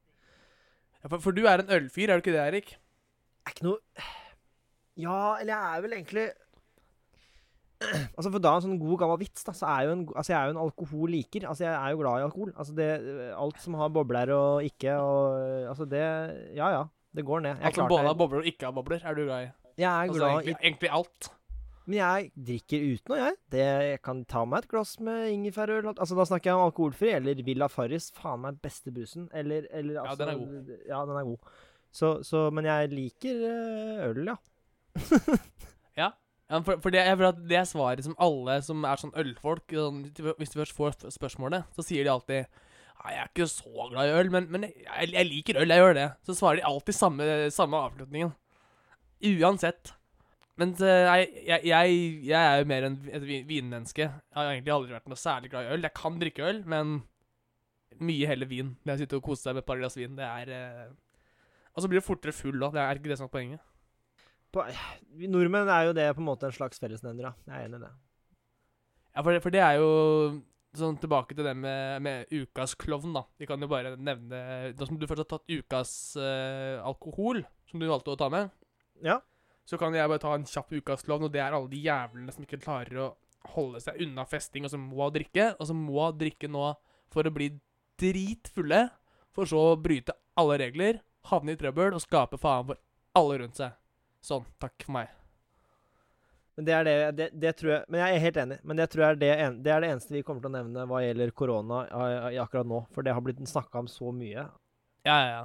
[1.03, 2.75] Ja, for, for du er en ølfyr, er du ikke det, Erik?
[3.44, 3.81] er ikke noe
[5.00, 6.26] Ja, eller jeg er vel egentlig
[7.85, 10.38] Altså For da en sånn god, gammel vits, da, så er jo en, altså jeg
[10.38, 11.46] er jo en alkoholiker.
[11.50, 12.52] Altså Jeg er jo glad i alkohol.
[12.54, 12.88] Altså det,
[13.37, 16.04] Alt som har bobler og ikke og Altså det
[16.57, 17.59] Ja ja, det går ned.
[17.59, 19.52] Jeg Alt som både har bobler og ikke har bobler, er du glad i?
[19.74, 21.30] jeg er Altså, glad egentlig, i egentlig alt.
[21.85, 23.37] Men jeg drikker uten noe, jeg.
[23.52, 25.90] Det, jeg kan ta meg et glass med ingefærøl.
[25.92, 27.11] Altså Da snakker jeg om alkoholfri.
[27.18, 28.07] Eller Villa Farris.
[28.16, 29.26] Faen meg beste brusen.
[29.35, 30.72] Eller, eller Ja, altså den er god.
[30.88, 31.52] Ja, den er god.
[31.92, 34.38] Så, så Men jeg liker eh, øl, ja.
[35.94, 36.11] Ja,
[36.61, 40.02] for, for det, jeg det er svaret som alle som er sånn ølfolk sånn,
[40.37, 42.48] Hvis de først får spørsmålet, så sier de alltid
[43.04, 45.83] Nei, jeg er ikke så glad i øl, men, men jeg, jeg liker øl, jeg
[45.83, 46.04] gjør det.
[46.24, 48.30] Så svarer de alltid samme, samme avslutningen.
[49.28, 49.90] Uansett.
[50.57, 51.98] Men eh, jeg, jeg, jeg,
[52.30, 54.07] jeg er jo mer enn et vinmenneske.
[54.07, 55.85] Jeg har egentlig aldri vært noe særlig glad i øl.
[55.85, 56.94] Jeg kan drikke øl, men
[58.00, 58.72] mye heller vin.
[58.87, 60.88] Når jeg sitter og koser seg med et par glass vin, det er eh,
[61.74, 62.78] Og så blir det fortere full òg.
[62.78, 63.66] Det er ikke det som er poenget.
[64.55, 64.64] På,
[65.35, 67.33] nordmenn er jo det på en måte en slags fellesnevner, da.
[67.51, 67.93] Jeg er enig i det.
[69.14, 69.88] Ja, for det, for det er jo
[70.75, 73.25] sånn tilbake til det med, med ukas klovn, da.
[73.38, 74.40] Vi kan jo bare nevne
[74.75, 78.51] Da som du først har tatt ukas uh, alkohol, som du valgte å ta med,
[79.07, 79.21] Ja.
[79.67, 82.35] så kan jeg bare ta en kjapp ukas klovn, og det er alle de jævlene
[82.35, 83.12] som ikke klarer å
[83.55, 86.73] holde seg unna festing, og som må drikke, og som må drikke nå
[87.12, 87.53] for å bli
[88.01, 88.88] dritfulle,
[89.35, 92.81] for så å bryte alle regler, havne i trøbbel og skape faen for
[93.19, 93.75] alle rundt seg.
[94.24, 94.46] Sånn.
[94.62, 95.12] Takk for meg.
[96.54, 98.58] Men det er det, det, det tror jeg Men jeg er helt enig.
[98.62, 100.54] Men det tror jeg er det, en, det er det eneste vi kommer til å
[100.54, 101.82] nevne hva gjelder korona
[102.44, 102.84] akkurat nå.
[102.94, 104.46] For det har blitt snakka om så mye.
[105.04, 105.44] Ja, ja, ja.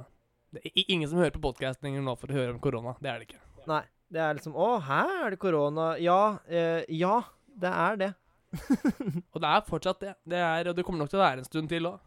[0.50, 2.96] Det er ingen som hører på podkasten nå for å høre om korona.
[3.02, 3.42] Det er det ikke.
[3.70, 3.84] Nei.
[4.10, 5.92] Det er liksom Å, hæ, er det korona?
[6.02, 6.20] Ja.
[6.50, 7.20] Eh, ja,
[7.62, 8.08] det er det.
[9.32, 10.14] Og det er fortsatt det.
[10.26, 12.00] det er, og det kommer nok til å være en stund til òg.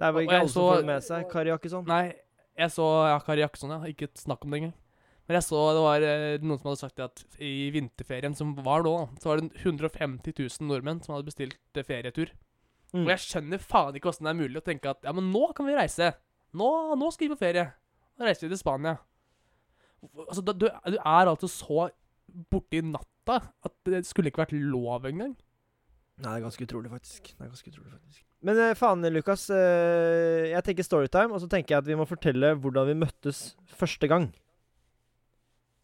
[0.00, 1.26] Det er vel ikke jeg alle som får det med seg.
[1.28, 1.84] Kari Jakkesson.
[1.88, 2.04] Nei,
[2.56, 3.92] jeg så ja, Kari Jakkesson, ja.
[3.92, 4.74] Ikke snakk om det engang.
[5.26, 8.84] Men jeg så det var eh, noen som hadde sagt at i vinterferien som var
[8.86, 12.30] nå, så var det 150 000 nordmenn som hadde bestilt eh, ferietur.
[12.92, 13.02] Mm.
[13.02, 15.48] Og jeg skjønner faen ikke åssen det er mulig å tenke at ja, men nå
[15.56, 16.12] kan vi reise.
[16.56, 17.66] Nå, nå skal vi på ferie.
[18.16, 18.94] Nå reiser vi til Spania.
[20.28, 21.88] Altså, du, du er altså så
[22.52, 25.34] borti natta at det skulle ikke vært lov engang.
[26.22, 27.34] Nei, det er ganske utrolig, faktisk.
[27.34, 28.22] Det er ganske utrolig, faktisk.
[28.46, 29.50] Men eh, faen, Lukas.
[29.50, 34.08] jeg tenker storytime, og så tenker jeg at vi må fortelle hvordan vi møttes første
[34.08, 34.30] gang.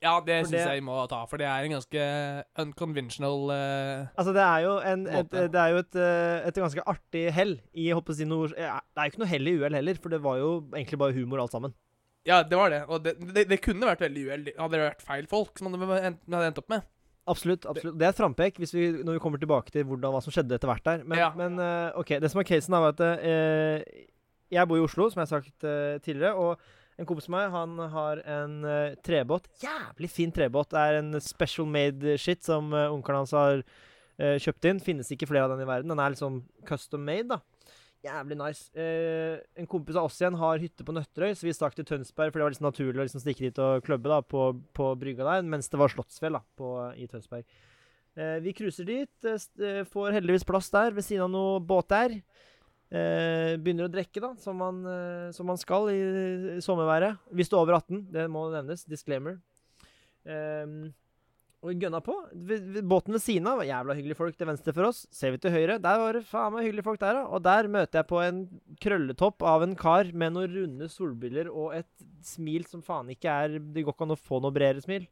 [0.02, 2.06] Ja, det syns det- jeg vi må ta, for det er en ganske
[2.58, 6.84] unconventional uh, Altså, det er jo, en, et, det er jo et, eh, et ganske
[6.90, 10.00] artig hell i håper si noe Det er jo ikke noe hell i uhell heller,
[10.02, 11.74] for det var jo egentlig bare humor alt sammen.
[12.26, 12.82] Ja, det var det.
[12.88, 14.44] Og det, det, det kunne vært veldig uhell.
[14.58, 16.84] Hadde det vært feil folk som hadde endt, hadde endt opp med.
[17.30, 17.66] Absolutt.
[17.70, 17.96] absolutt.
[17.98, 20.54] Det er et frampek hvis vi, når vi kommer tilbake til hvordan, hva som skjedde
[20.58, 21.02] etter hvert der.
[21.06, 21.30] Men, Ja.
[21.38, 24.06] men eh, OK, det som er casen, er at eh,
[24.50, 26.34] jeg bor i Oslo, som jeg har sagt eh, tidligere.
[26.34, 26.58] og
[27.02, 29.48] en kompis av meg han har en uh, trebåt.
[29.62, 30.70] Jævlig fin trebåt.
[30.72, 34.82] Det er en special made shit som uh, onkelen hans har uh, kjøpt inn.
[34.82, 35.92] Finnes ikke flere av den i verden.
[35.92, 37.40] Den er liksom custom made, da.
[38.02, 38.70] Jævlig nice.
[38.74, 42.32] Uh, en kompis av oss igjen har hytte på Nøtterøy, så vi stakk til Tønsberg,
[42.32, 45.28] for det var liksom naturlig å liksom stikke dit og klubbe da, på, på brygga
[45.28, 47.46] der, mens det var Slottsfjell da, på, i Tønsberg.
[48.18, 52.18] Uh, vi cruiser dit, uh, får heldigvis plass der, ved siden av noe båt der.
[52.20, 52.51] Eh,
[52.92, 56.00] begynner å drikke, da, som man, eh, som man skal i,
[56.64, 57.20] sommerværet.
[57.32, 58.84] Hvis du er over 18, det må nevnes.
[58.84, 59.38] Disclaimer.
[60.28, 60.92] Ehm,
[61.62, 62.14] og gønna på.
[62.82, 65.04] Båten ved siden av var jævla hyggelige folk til venstre for oss.
[65.14, 67.24] Ser vi til høyre, der var det faen meg hyggelige folk der, da.
[67.30, 68.44] Og der møter jeg på en
[68.82, 73.58] krølletopp av en kar med noen runde solbriller og et smil som faen ikke er
[73.62, 75.06] Det går ikke an å få noe bredere smil.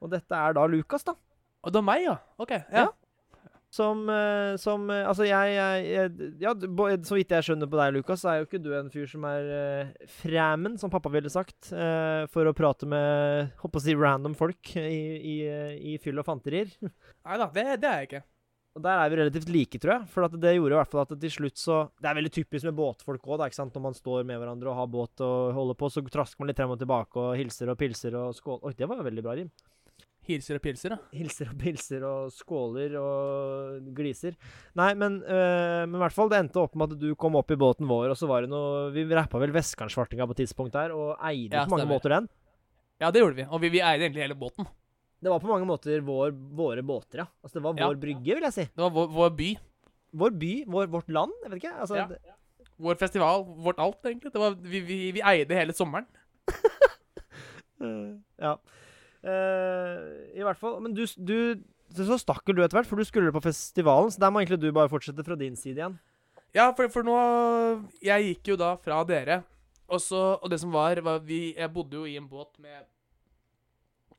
[0.00, 1.18] Og dette er da Lukas, da.
[1.64, 2.16] Og det var meg, ja.
[2.38, 2.54] OK.
[2.54, 2.86] Ja.
[2.86, 2.88] Ja.
[3.74, 8.22] Som, eh, som eh, Altså, jeg, jeg, Ja, så vidt jeg skjønner på deg, Lukas,
[8.22, 11.72] så er jo ikke du en fyr som er uh, fræmen, som pappa ville sagt,
[11.74, 16.22] uh, for å prate med Håper å si random folk i, i, eh, i fyll
[16.22, 16.70] og fanterier.
[17.26, 18.22] Nei da, det, det er jeg ikke.
[18.74, 20.08] Og der er vi relativt like, tror jeg.
[20.10, 22.66] For at det gjorde i hvert fall at til slutt så Det er veldig typisk
[22.66, 23.44] med båtfolk òg.
[23.46, 26.58] Når man står med hverandre og har båt og holder på, så trasker man litt
[26.58, 28.58] frem og tilbake og hilser og pilser og skål...
[28.66, 29.52] Oi, det var jo veldig bra rim.
[30.24, 30.98] Hilser og pilser, da.
[31.12, 34.36] Hilser og pilser og skåler og gliser.
[34.80, 37.50] Nei, men, øh, men i hvert fall, det endte opp med at du kom opp
[37.52, 40.72] i båten vår, og så var det noe Vi rappa vel Vestkantssvartinga på et tidspunkt
[40.72, 42.28] der, og eide Ja, på mange måter den.
[43.02, 43.44] Ja, det gjorde vi.
[43.50, 44.66] Og vi, vi eide egentlig hele båten.
[45.20, 47.26] Det var på mange måter vår, våre båter, ja.
[47.42, 47.88] Altså, det var Ja.
[47.92, 48.64] vår brygge, vil jeg si.
[48.64, 49.50] Det var vår, vår by.
[50.14, 51.32] Vår by, vår, vårt land.
[51.42, 51.74] Jeg vet ikke.
[51.80, 52.08] Altså, Ja.
[52.80, 53.44] Vår festival.
[53.62, 54.32] Vårt alt, egentlig.
[54.32, 56.06] Det var, vi, vi, vi eide hele sommeren.
[58.40, 58.56] Ja.
[59.24, 60.00] Eh,
[60.36, 60.80] I hvert fall.
[60.84, 61.36] Men du, du
[61.94, 64.10] så så stakk du etter hvert, for du skulle på festivalen.
[64.12, 65.98] Så der må egentlig du bare fortsette fra din side igjen.
[66.54, 67.14] Ja, for, for nå
[68.04, 69.42] Jeg gikk jo da fra dere.
[69.88, 72.86] Og, så, og det som var, var vi Jeg bodde jo i en båt med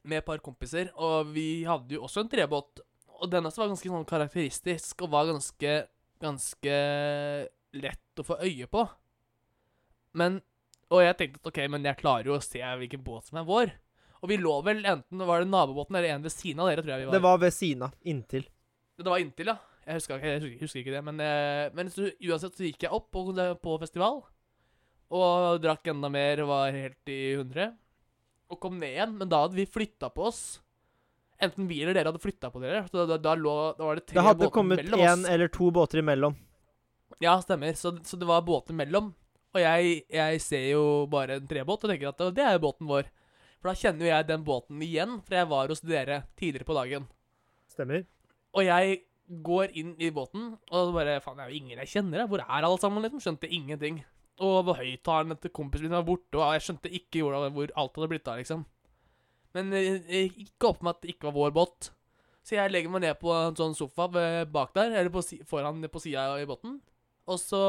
[0.05, 2.83] Med et par kompiser, og vi hadde jo også en trebåt.
[3.21, 5.77] Og den også var ganske sånn karakteristisk, og var ganske
[6.23, 6.75] Ganske
[7.75, 8.85] lett å få øye på.
[10.15, 10.39] Men
[10.93, 13.47] Og jeg tenkte at OK, men jeg klarer jo å se hvilken båt som er
[13.47, 13.73] vår.
[14.23, 16.95] Og vi lå vel enten var det nabobåten eller en ved siden av dere, tror
[16.95, 17.17] jeg vi var.
[17.17, 17.95] Det var ved siden av.
[18.07, 18.45] Inntil.
[18.95, 19.57] Det var inntil, ja.
[19.85, 21.03] Jeg husker jeg husker, husker ikke det.
[21.05, 23.27] Men, eh, men så, uansett så gikk jeg opp på,
[23.61, 24.23] på festival.
[25.13, 27.73] Og drakk enda mer, var helt i hundre.
[28.49, 29.17] Og kom ned igjen.
[29.19, 30.41] Men da hadde vi flytta på oss.
[31.43, 32.85] Enten vi eller dere hadde flytta på dere.
[32.89, 35.69] Så da, da, lå, da var det tre Det hadde kommet mellom én eller to
[35.75, 36.37] båter imellom.
[37.21, 37.75] Ja, stemmer.
[37.77, 39.11] Så, så det var båter mellom.
[39.55, 43.07] Og jeg, jeg ser jo bare en trebåt og tenker at det er båten vår.
[43.65, 46.75] For da kjenner jo jeg den båten igjen, for jeg var hos dere tidligere på
[46.77, 47.05] dagen.
[47.73, 48.03] Stemmer.
[48.53, 48.99] Og jeg
[49.41, 52.21] går inn i båten, og bare Faen, det er jo ingen jeg kjenner.
[52.21, 52.29] jeg.
[52.29, 53.01] Hvor er alle sammen?
[53.01, 53.23] liksom?
[53.25, 53.97] Skjønte ingenting.
[54.37, 58.11] Og hvor høyttaleren til kompisen min var borte, og jeg skjønte ikke hvor, alt hadde
[58.13, 58.67] blitt av, liksom.
[59.57, 61.89] Men eh, jeg gikk opp med at det ikke var vår båt.
[62.45, 64.05] Så jeg legger meg ned på en sånn sofa
[64.45, 66.77] bak der, eller på, foran på sida i båten,
[67.25, 67.65] og så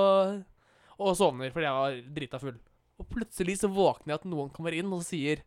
[1.00, 2.56] Og sovner fordi jeg var drita full.
[3.00, 5.40] Og plutselig så våkner jeg at noen kommer inn og sier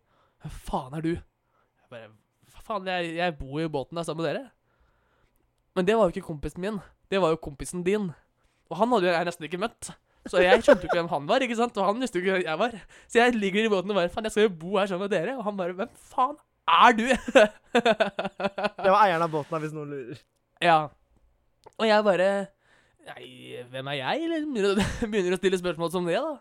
[0.43, 1.11] Hva faen er du?
[1.15, 2.09] Jeg bare
[2.65, 4.49] faen, jeg, jeg bor i båten der sammen med dere.
[5.77, 6.77] Men det var jo ikke kompisen min.
[7.09, 8.09] Det var jo kompisen din.
[8.69, 9.89] Og han hadde jo jeg nesten ikke møtt.
[10.29, 11.77] Så jeg skjønte jo ikke hvem han var, ikke sant?
[11.79, 12.75] og han visste jo ikke hvem jeg var.
[13.09, 15.13] Så jeg ligger i båten og bare Faen, jeg skal jo bo her sammen med
[15.15, 15.37] dere.
[15.39, 16.37] Og han bare Hvem faen
[16.69, 17.05] er du?
[18.83, 20.21] Det var eieren av båten, hvis noen lurer.
[20.61, 20.79] ja.
[21.79, 22.29] Og jeg bare
[23.09, 23.25] Nei,
[23.71, 24.25] hvem er jeg?
[24.27, 24.43] Eller
[25.09, 26.35] begynner å stille spørsmål som det, da.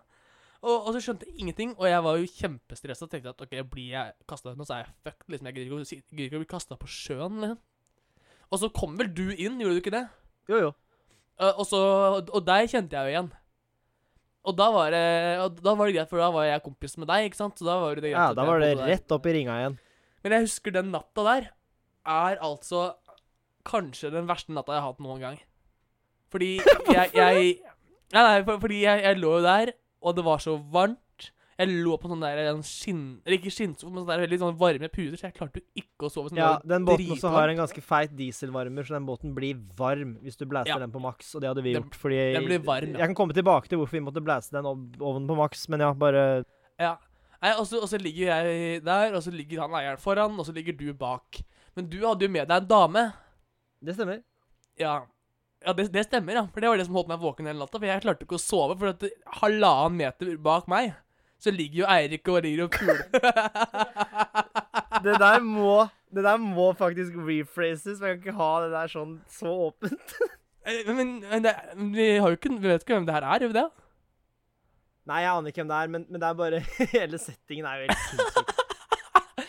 [0.59, 3.53] Og, og så skjønte jeg ingenting, og jeg var jo kjempestressa og tenkte at ok,
[3.71, 5.27] blir jeg kasta ut nå, så er jeg fucked.
[5.31, 7.39] Liksom, jeg gidder ikke, å bli kasta på sjøen.
[7.45, 7.61] Liksom.
[8.49, 10.07] Og så kom vel du inn, gjorde du ikke det?
[10.51, 10.71] Jo, jo.
[11.39, 11.81] Uh, og så
[12.19, 13.29] Og deg kjente jeg jo igjen.
[14.49, 15.03] Og da var det
[15.61, 17.59] da var det greit, for da var jeg kompis med deg, ikke sant?
[17.61, 19.77] Så da var det greit Ja, da var det rett opp i ringa igjen.
[20.25, 21.51] Men jeg husker den natta der
[22.09, 22.89] er altså
[23.69, 25.37] kanskje den verste natta jeg har hatt noen gang.
[26.33, 26.57] Fordi
[26.97, 27.59] jeg, jeg
[28.09, 29.71] Nei, nei, for, fordi jeg, jeg lå jo der,
[30.03, 30.99] og det var så varmt.
[31.59, 33.01] Jeg lå på sånn der en skinn...
[33.27, 36.07] Eller ikke skinnsofa, men sånn der veldig sånn varme puter, så jeg klarte jo ikke
[36.07, 36.31] å sove.
[36.31, 40.13] Sånn Ja, den båten også har en ganske feit dieselvarmer, så den båten blir varm
[40.23, 40.79] hvis du blæser Ja.
[40.79, 42.99] den på maks, og det hadde vi Den- gjort fordi den blir varm, ja.
[43.03, 45.93] Jeg kan komme tilbake til hvorfor vi måtte blæse den ovnen på maks, men ja,
[45.93, 46.45] bare
[46.79, 46.97] Ja.
[47.43, 50.77] Nei, og så, ligger jeg der, og så ligger han eieren foran, og så ligger
[50.79, 51.43] du bak.
[51.75, 53.13] Men du hadde jo med deg en dame.
[53.83, 54.23] Det stemmer.
[54.79, 55.07] Ja.
[55.67, 56.45] Ja, det, det stemmer, ja.
[56.55, 57.81] For det var det som holdt meg våken hele natta.
[57.81, 59.05] For jeg klarte ikke å sove, for at
[59.41, 60.95] halvannen meter bak meg
[61.39, 63.05] så ligger jo Eirik og rir og puler.
[65.05, 69.13] Det der må Det der må faktisk rephrases, Man kan ikke ha det der sånn
[69.31, 70.15] så åpent.
[70.67, 71.53] Eh, men, men det,
[71.95, 73.67] vi har jo ikke Vi vet ikke hvem det her er, gjør vi det?
[75.09, 76.63] Nei, jeg aner ikke hvem det er, men, men det er bare
[76.97, 78.48] Hele settingen er jo helt sinnssyk.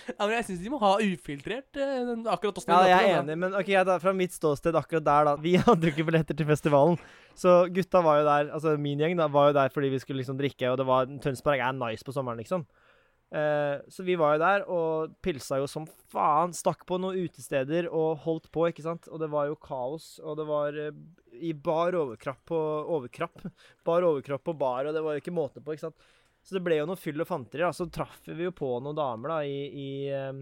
[0.09, 3.37] Ja, men jeg syns de må ha ufiltrert eh, akkurat åssen Ja, jeg er enig,
[3.41, 6.37] men ok, ja, da, fra mitt ståsted akkurat der, da Vi hadde jo ikke billetter
[6.37, 6.99] til festivalen,
[7.37, 10.23] så gutta var jo der Altså min gjeng da, var jo der fordi vi skulle
[10.23, 12.65] liksom drikke, og det var Tønsberg er nice på sommeren, liksom.
[13.29, 16.53] Eh, så vi var jo der og pilsa jo som faen.
[16.55, 19.09] Stakk på noen utesteder og holdt på, ikke sant.
[19.13, 20.95] Og det var jo kaos, og det var eh,
[21.37, 22.61] i bar overkropp på
[22.97, 23.45] overkropp.
[23.85, 26.09] Bar overkropp på bar, og det var jo ikke måte på, ikke sant.
[26.45, 27.65] Så det ble jo noe fyll og fanteri.
[27.65, 27.73] da.
[27.75, 30.39] Så traff vi jo på noen damer da i, i, eh,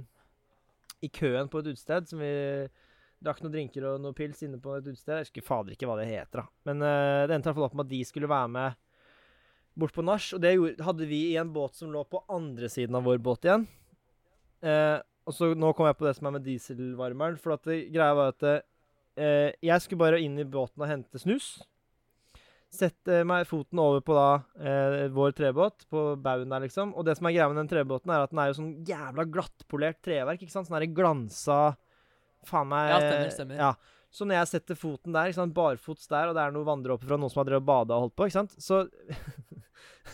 [1.03, 2.31] i køen på et utested som vi
[3.23, 5.15] drakk noen drinker og noen pils inne på et utested.
[5.15, 6.45] Jeg husker fader ikke hva det heter, da.
[6.69, 8.77] Men uh, det endte i hvert fall opp med at de skulle være med
[9.77, 10.29] bort på nach.
[10.37, 13.21] Og det gjorde, hadde vi i en båt som lå på andre siden av vår
[13.25, 13.65] båt igjen.
[14.61, 17.39] Uh, og så nå kom jeg på det som er med dieselvarmeren.
[17.41, 21.19] For at det, greia var at eh, Jeg skulle bare inn i båten og hente
[21.19, 21.57] snus.
[22.73, 26.91] Sette meg foten over på da eh, vår trebåt, på baugen der, liksom.
[26.99, 29.23] Og det som er greia med den trebåten, er at den er jo sånn jævla
[29.31, 30.41] glattpolert treverk.
[30.43, 30.67] ikke sant?
[30.67, 31.77] Sånn der glansa
[32.47, 33.57] Faen meg Ja, stemmer, stemmer.
[33.59, 33.71] Ja.
[34.13, 37.09] Så når jeg setter foten der, ikke sant, barfots der, og det er noe vanndråper
[37.09, 38.85] fra noen som har drevet bada og holdt på, ikke sant, så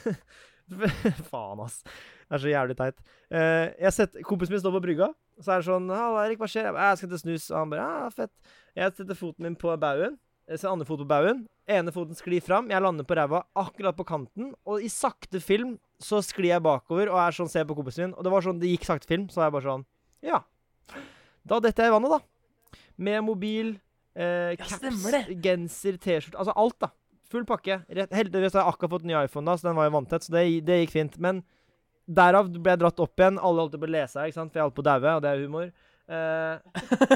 [1.29, 1.81] Faen, ass.
[1.83, 3.01] Det er så jævlig teit.
[3.29, 5.09] Uh, jeg setter, kompisen min står på brygga,
[5.41, 7.57] så er det sånn 'Halla, Erik, hva skjer?' Jeg, bare, 'Jeg skal til snus.' Og
[7.59, 8.53] han bare 'Ja, fett'.
[8.75, 10.17] Jeg setter foten min på baugen.
[10.49, 11.45] Jeg andre fot på baugen.
[11.71, 12.67] Ene foten sklir fram.
[12.69, 14.49] Jeg lander på ræva akkurat på kanten.
[14.67, 18.15] Og i sakte film så sklir jeg bakover og er sånn, ser på kompisen min.
[18.17, 19.85] Og det var sånn, det gikk sakte film, så var jeg bare sånn
[20.23, 20.41] Ja.
[21.47, 22.79] Da detter jeg i vannet, da.
[22.97, 23.71] Med mobil,
[24.15, 24.75] eh, caps,
[25.11, 26.37] ja, genser, T-skjorte.
[26.39, 26.91] Altså alt, da.
[27.31, 27.79] Full pakke.
[27.89, 30.31] Rett- Heldigvis har jeg akkurat fått ny iPhone, da, så den var jo vanntett, så
[30.35, 31.17] det, det gikk fint.
[31.23, 31.41] Men
[32.07, 33.39] derav ble jeg dratt opp igjen.
[33.39, 34.51] Alle holdt på å lese her, ikke sant?
[34.53, 35.71] for jeg holdt på å daue, og det er humor.
[36.03, 36.57] Eh,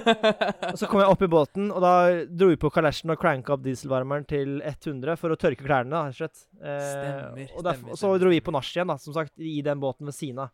[0.71, 1.93] og så kom jeg opp i båten, og da
[2.31, 6.15] dro vi på kalesjen og cranka opp dieselvarmeren til 100 for å tørke klærne, da,
[6.15, 6.45] slett.
[6.61, 9.59] Eh, Stemmer, og, derfor, og så dro vi på nach igjen, da, som sagt, i
[9.65, 10.53] den båten ved siden av.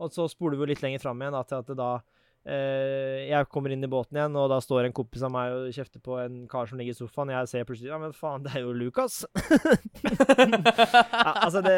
[0.00, 1.90] Og så spoler vi jo litt lenger fram igjen da, til at det da
[2.48, 5.74] eh, Jeg kommer inn i båten igjen, og da står en kompis av meg og
[5.76, 7.32] kjefter på en kar som ligger i sofaen.
[7.36, 9.22] Jeg ser plutselig Ja, men faen, det er jo Lukas.
[10.04, 11.76] ja, altså, det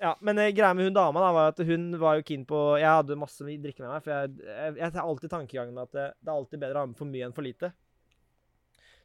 [0.00, 2.58] ja, men eh, greia med hun dama da, var at hun var jo keen på
[2.80, 6.08] Jeg hadde masse drikke med meg, for jeg, jeg, jeg tar alltid tankegangen at det,
[6.18, 7.72] det er alltid bedre å ha med for mye enn for lite.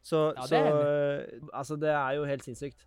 [0.06, 2.86] Så, Ja, det så er Altså, det er jo helt sinnssykt.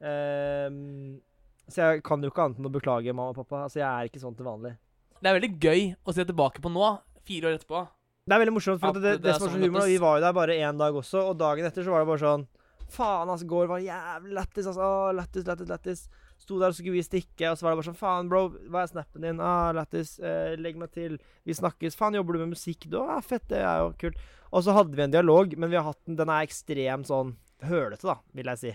[0.00, 1.20] Ehm,
[1.68, 3.66] så jeg kan jo ikke annet enn å beklage, mamma og pappa.
[3.66, 4.74] Altså, jeg er ikke sånn til vanlig.
[5.20, 6.94] Det er veldig gøy å se tilbake på nå,
[7.28, 7.82] fire år etterpå.
[8.24, 10.24] Det er veldig morsomt, for det, det, som var så sånn humor, vi var jo
[10.24, 12.48] der bare én dag også, og dagen etter så var det bare sånn
[12.90, 14.86] Faen, altså, går var jævlig lættis, altså.
[15.14, 16.00] Lættis, lættis, lættis.
[16.40, 18.46] Sto der, og så skulle vi stikke, og så var det bare sånn Faen, bro,
[18.72, 19.40] hva er snappen din?
[19.44, 20.14] Ah, lættis.
[20.24, 21.18] Eh, legg meg til.
[21.44, 21.94] Vi snakkes.
[21.98, 22.86] Faen, jobber du med musikk?
[22.90, 23.02] Da?
[23.18, 24.16] Ah, fett, det er jo kult.
[24.50, 27.36] Og så hadde vi en dialog, men vi har hatt den Den er ekstremt sånn
[27.62, 28.72] hølete, da, vil jeg si.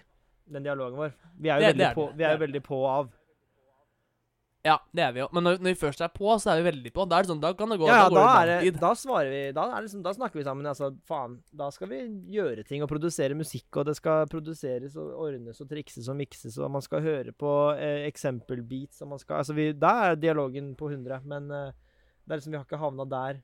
[0.47, 1.13] Den dialogen vår.
[1.41, 2.17] Vi er jo Det- det veldig, er på, det.
[2.17, 3.10] vi er jo Det veldig på og av.
[4.65, 5.28] Ja, det er vi jo.
[5.36, 7.04] Men når, når vi først er på, så er vi veldig på.
[7.06, 8.47] Da er det sånn, da kan det gå, Ja, ja, da går da, det lang
[8.49, 8.80] det, tid.
[8.82, 10.69] da svarer vi da, er det sånn, da snakker vi sammen.
[10.71, 11.99] Altså, faen, da skal vi
[12.34, 16.58] gjøre ting og produsere musikk, og det skal produseres og ordnes og trikses og mikses,
[16.58, 20.73] og man skal høre på eh, eksempelbeats, og man skal Altså, vi, da er dialogen
[20.80, 21.69] på 100, men eh,
[22.25, 23.43] det er liksom, vi har ikke havna der.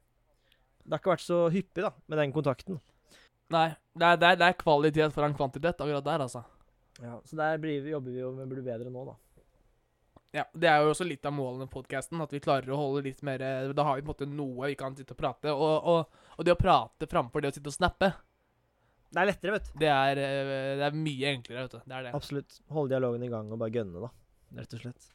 [0.82, 2.82] Det har ikke vært så hyppig, da, med den kontakten.
[3.54, 6.42] Nei, det er, det, er, det er kvalitet foran kvantitet akkurat der, altså.
[7.02, 9.20] Ja, så der blir vi, jobber vi jo med å bli bedre nå, da.
[10.34, 13.02] Ja, Det er jo også litt av målet med podkasten, at vi klarer å holde
[13.04, 13.42] litt mer
[13.76, 15.52] Da har vi på en måte noe vi kan sitte og prate.
[15.52, 18.14] Og, og, og det å prate framfor det å sitte og snappe,
[19.12, 19.80] Det er lettere, vet du.
[19.82, 21.82] det er, eh, det er mye enklere, vet du.
[21.86, 22.14] Det er det.
[22.16, 22.62] Absolutt.
[22.72, 24.12] Holde dialogen i gang og bare gønne, da.
[24.62, 25.10] Rett og slett.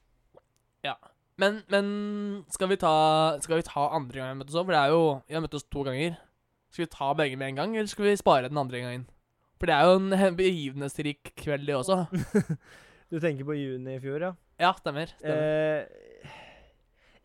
[1.38, 1.88] Men, men
[2.48, 2.92] skal, vi ta,
[3.44, 4.64] skal vi ta andre gang vi møttes òg?
[4.64, 6.14] For det er jo Vi har møttes to ganger.
[6.72, 9.04] Skal vi ta begge med en gang, eller skal vi spare den andre gangen?
[9.60, 11.98] For det er jo en he- begivenhetsrik kveld, det også.
[13.12, 14.30] Du tenker på juni i fjor, ja?
[14.60, 15.10] Ja, stemmer.
[15.18, 15.36] stemmer.
[15.36, 16.34] Eh,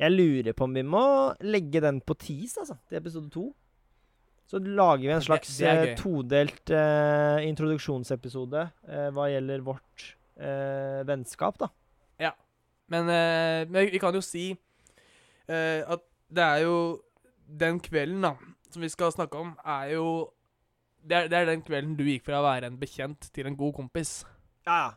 [0.02, 1.04] jeg lurer på om vi må
[1.46, 3.46] legge den på tis, altså, til episode to.
[4.52, 10.10] Så lager vi en slags det er eh, todelt eh, introduksjonsepisode eh, hva gjelder vårt
[10.36, 11.72] eh, vennskap, da.
[12.92, 14.50] Men, eh, men vi kan jo si
[15.48, 16.76] at det er jo
[17.60, 18.34] Den kvelden da
[18.72, 20.06] som vi skal snakke om, er jo
[21.04, 23.56] det er, det er den kvelden du gikk fra å være en bekjent til en
[23.60, 24.12] god kompis.
[24.68, 24.92] Ja, ja.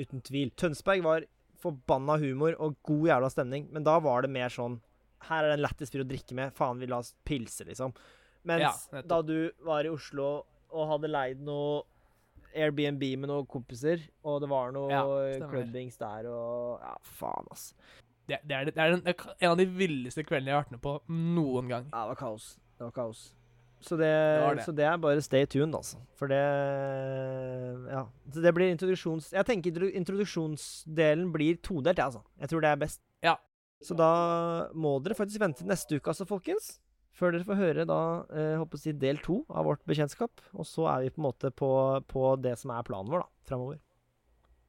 [0.00, 0.50] Uten tvil.
[0.58, 1.26] Tønsberg var
[1.62, 4.80] forbanna humor og god jævla stemning, men da var det mer sånn
[5.22, 6.50] Her er det en lættis fyr å drikke med.
[6.58, 7.92] Faen, vi la oss pilse, liksom.
[8.50, 10.30] Mens Ja, da du var i Oslo
[10.72, 11.84] og hadde leid noe
[12.52, 15.04] Airbnb med noen kompiser, og det var noe Ja,
[15.48, 17.68] clubbings der og Ja, faen, ass.
[18.28, 20.74] Det, det er, det er det er en av de villeste kveldene jeg har vært
[20.76, 20.96] med på
[21.38, 21.86] noen gang.
[21.92, 22.50] Ja, det var kaos.
[22.78, 23.22] Det var kaos.
[23.82, 24.64] Så det, det det.
[24.66, 25.98] så det er bare stay tuned, altså.
[26.18, 26.42] For det
[27.90, 28.06] Ja.
[28.32, 29.32] Så det blir introduksjons...
[29.34, 32.22] Jeg tenker introduksjonsdelen blir todelt, jeg, altså.
[32.40, 33.02] Jeg tror det er best.
[33.24, 33.36] Ja.
[33.82, 34.12] Så da
[34.74, 36.76] må dere faktisk vente til neste uke, altså, folkens.
[37.12, 38.00] Før dere får høre da,
[38.32, 40.40] eh, håper å si, del to av vårt bekjentskap.
[40.56, 41.72] Og så er vi på en måte på,
[42.08, 43.82] på det som er planen vår, da, framover.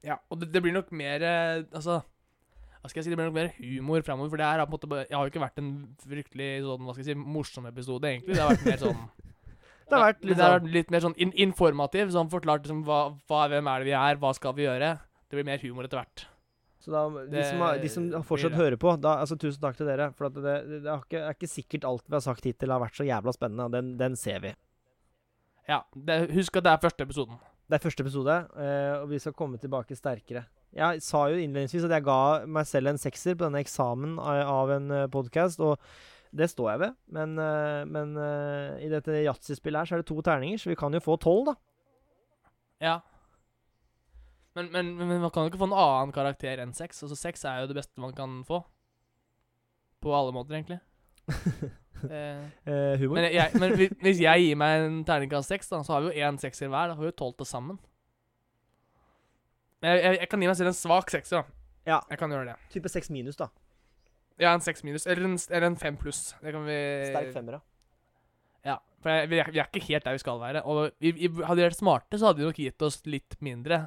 [0.03, 2.01] Ja, og det, det blir nok mer eh, Altså,
[2.84, 4.31] hva skal jeg si, det blir nok mer humor framover.
[4.34, 5.69] For det her har på en måte bare Jeg har jo ikke vært en
[6.03, 8.36] fryktelig sånn, hva skal jeg si, morsom episode, egentlig.
[8.36, 9.05] Det har vært mer sånn
[9.88, 12.11] Det har vært litt det har sånn vært litt mer sånn in informativ.
[12.11, 12.99] Sånn forklart liksom, hva,
[13.31, 14.91] hva, hvem er det vi er, hva skal vi gjøre?
[15.29, 16.25] Det blir mer humor etter hvert.
[16.84, 19.88] Så da, de, som, har, de som fortsatt hører på, da, altså tusen takk til
[19.88, 20.09] dere.
[20.17, 22.99] For det, det, det ikke, er ikke sikkert alt vi har sagt hittil har vært
[22.99, 23.69] så jævla spennende.
[23.71, 24.51] Den, den ser vi.
[25.71, 27.39] Ja, det, Husk at det er første episoden.
[27.64, 30.43] Det er første episode, eh, og vi skal komme tilbake sterkere.
[30.74, 32.18] Jeg sa jo innledningsvis at jeg ga
[32.49, 35.80] meg selv en sekser på denne eksamen av, en podkast, og
[36.34, 36.93] Det står jeg ved.
[37.14, 40.76] Men, eh, men eh, i dette yatzy-spillet her så er det to terninger, så vi
[40.76, 41.53] kan jo få tolv, da.
[42.82, 42.95] Ja.
[44.57, 47.03] Men, men, men man kan jo ikke få en annen karakter enn seks.
[47.05, 48.64] Altså Seks er jo det beste man kan få.
[50.01, 50.82] På alle måter, egentlig.
[52.12, 53.16] eh, Eh, humor.
[53.20, 56.39] men, jeg, men hvis- jeg gir meg en terningkast seks, så har vi jo én
[56.39, 56.88] sekser hver.
[56.89, 57.80] Da har vi jo tolv til sammen.
[59.82, 61.60] Men jeg, jeg, jeg kan gi meg selv en svak sekser, da.
[61.86, 61.97] Ja.
[62.10, 62.56] Jeg kan gjøre det.
[62.72, 63.49] Type seks minus, da.
[64.39, 65.06] Ja, en seks minus.
[65.08, 66.34] Eller en, eller en fem pluss.
[66.41, 66.78] Det kan vi
[67.10, 67.62] Sterk femmer, da.
[68.64, 68.78] Ja.
[69.04, 70.62] For jeg, vi, er, vi er ikke helt der vi skal være.
[70.64, 73.84] Og vi, vi, hadde vi vært smarte, så hadde vi nok gitt oss litt mindre.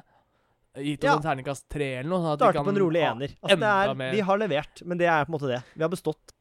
[0.77, 1.15] Gitt oss Ja.
[1.17, 2.21] en terningkast tre eller noe.
[2.21, 3.33] Sånn Starte på en rolig ener.
[3.41, 5.63] Altså, det er, vi har levert, men det er på en måte det.
[5.73, 6.35] Vi har bestått.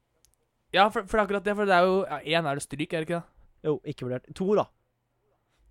[0.76, 1.54] Ja, for, for akkurat det.
[1.56, 3.28] For det er jo ja, Én er det stryk, er det ikke det?
[3.66, 4.26] Jo, ikke vurdert.
[4.36, 4.66] To, da.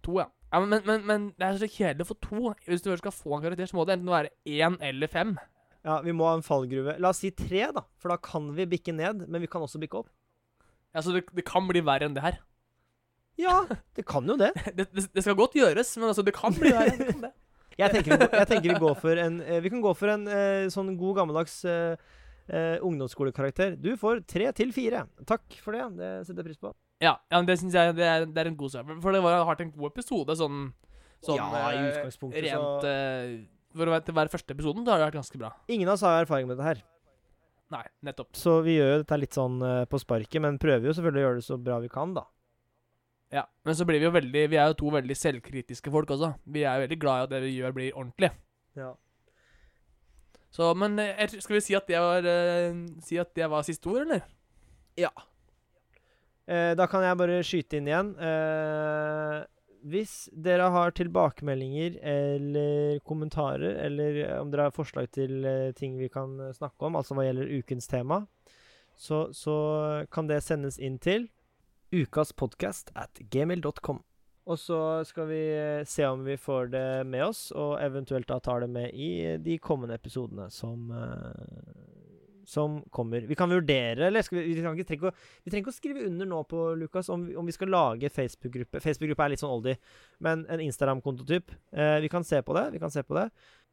[0.06, 0.26] To, ja.
[0.52, 2.42] ja men, men, men det er så kjedelig å få to.
[2.68, 5.36] Hvis du skal få en karakter, så må det enten være én eller fem.
[5.86, 6.98] Ja, vi må ha en fallgruve.
[7.02, 7.84] La oss si tre, da.
[8.02, 10.10] For da kan vi bikke ned, men vi kan også bikke opp.
[10.96, 12.40] Ja, Så det, det kan bli verre enn det her.
[13.38, 13.60] Ja,
[13.98, 14.54] det kan jo det.
[14.78, 17.10] Det, det, det skal godt gjøres, men altså, det kan bli verre.
[17.12, 17.34] enn det.
[17.76, 20.22] Jeg tenker, vi- jeg tenker vi går for en eh, Vi kan gå for en
[20.32, 21.98] eh, sånn god gammeldags eh,
[22.50, 23.76] eh, ungdomsskolekarakter.
[23.82, 25.06] Du får tre til fire.
[25.26, 25.86] Takk for det.
[25.98, 26.74] Det setter jeg pris på.
[27.04, 28.90] Ja, ja men det syns jeg det er, det er en god sak.
[29.04, 30.70] For det var, har vært en god episode, sånn,
[31.26, 34.86] sånn Ja, i eh, utgangspunktet så- Rent eh, For å være til hver første episoden,
[34.86, 35.50] det har det vært ganske bra.
[35.68, 36.84] Ingen av oss har erfaring med dette her,
[37.74, 38.30] Nei, nettopp.
[38.38, 41.26] så vi gjør jo dette litt sånn eh, på sparket, men prøver jo selvfølgelig å
[41.28, 42.24] gjøre det så bra vi kan, da.
[43.34, 46.36] Ja, Men så blir vi jo veldig Vi er jo to veldig selvkritiske folk også.
[46.46, 48.30] Vi er jo veldig glad i at det vi gjør, blir ordentlig.
[48.78, 48.94] Ja.
[50.56, 53.66] Så, men eh, jeg- skal vi si at det var uh, Si at det var
[53.68, 54.22] siste ord, eller?
[56.48, 58.12] Eh, da kan jeg bare skyte inn igjen.
[58.22, 59.42] Eh,
[59.86, 66.08] hvis dere har tilbakemeldinger eller kommentarer, eller om dere har forslag til eh, ting vi
[66.10, 68.22] kan snakke om, altså hva gjelder ukens tema,
[68.96, 69.58] så, så
[70.14, 71.28] kan det sendes inn til
[71.94, 74.00] ukaspodcast at gmail.com.
[74.46, 74.78] Og så
[75.10, 78.70] skal vi eh, se om vi får det med oss, og eventuelt da tar det
[78.70, 81.96] med i de kommende episodene som eh,
[82.46, 83.22] som kommer.
[83.26, 86.28] Vi kan vurdere eller vi, vi, trenger, ikke å, vi trenger ikke å skrive under
[86.30, 88.82] nå på Lukas om, om vi skal lage Facebook-gruppe.
[88.84, 89.80] Facebook-gruppe er litt sånn oldie,
[90.22, 91.56] men en Instagram-kontotyp.
[91.74, 92.68] Eh, vi kan se på det.
[92.76, 93.32] Vi kan se på det.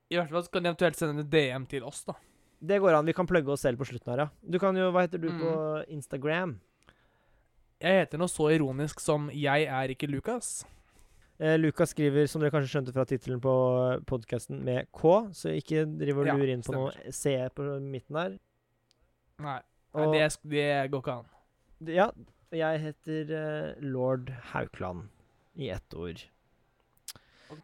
[0.08, 2.16] I hvert fall kan de eventuelt sende en DM til oss, da.
[2.62, 3.04] Det går an.
[3.08, 4.28] Vi kan plugge oss selv på slutten her, ja.
[4.40, 5.88] Du kan jo Hva heter du på Mm.
[5.98, 6.56] Instagram?
[7.82, 10.64] Jeg heter noe så ironisk som 'Jeg er ikke Lukas'.
[11.40, 13.52] Eh, Lukas skriver, som dere kanskje skjønte fra tittelen på
[14.06, 15.02] podkasten, med K,
[15.34, 18.38] så ikke driv og Ja, inn på noe C på midten der.
[19.40, 19.60] Nei,
[19.94, 21.26] nei Og- det, det går ikke an.
[21.88, 22.10] Ja,
[22.52, 25.08] jeg heter eh, lord Haukland
[25.56, 26.22] i ett ord.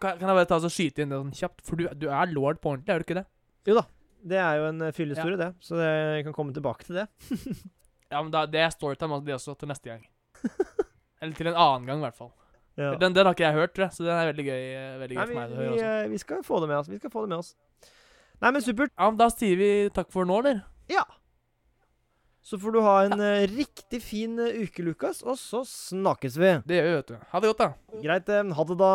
[0.01, 1.62] Kan, kan jeg bare ta og skyte inn det sånn kjapt?
[1.64, 3.27] For du, du er lord på ordentlig, er du ikke det?
[3.69, 3.87] Jo da.
[4.29, 5.37] Det er jo en eh, ja.
[5.37, 5.55] det.
[5.61, 7.07] Så jeg kan komme tilbake til det.
[8.09, 10.04] Ja, men da, det er storytime altså, det også til neste gang.
[11.20, 12.32] Eller til en annen gang, i hvert fall.
[12.78, 12.92] Ja.
[13.00, 15.16] Den, den har ikke jeg hørt, tror jeg, så den er veldig gøy, eh, veldig
[15.16, 15.86] gøy Nei, for meg å vi, høre også.
[15.92, 16.90] eh, vi skal få det med oss.
[16.92, 17.54] Vi skal få det med oss.
[18.38, 18.92] Nei, men supert.
[18.94, 20.61] Ja, men Da sier vi takk for nå, eller?
[20.92, 21.02] Ja.
[22.48, 23.32] Så får du ha en ja.
[23.50, 26.52] riktig fin eh, uke, Lukas, og så snakkes vi.
[26.70, 27.18] Det gjør vi, vet du.
[27.32, 27.98] Ha det godt, da.
[28.06, 28.30] Greit.
[28.30, 28.92] Ha det, da.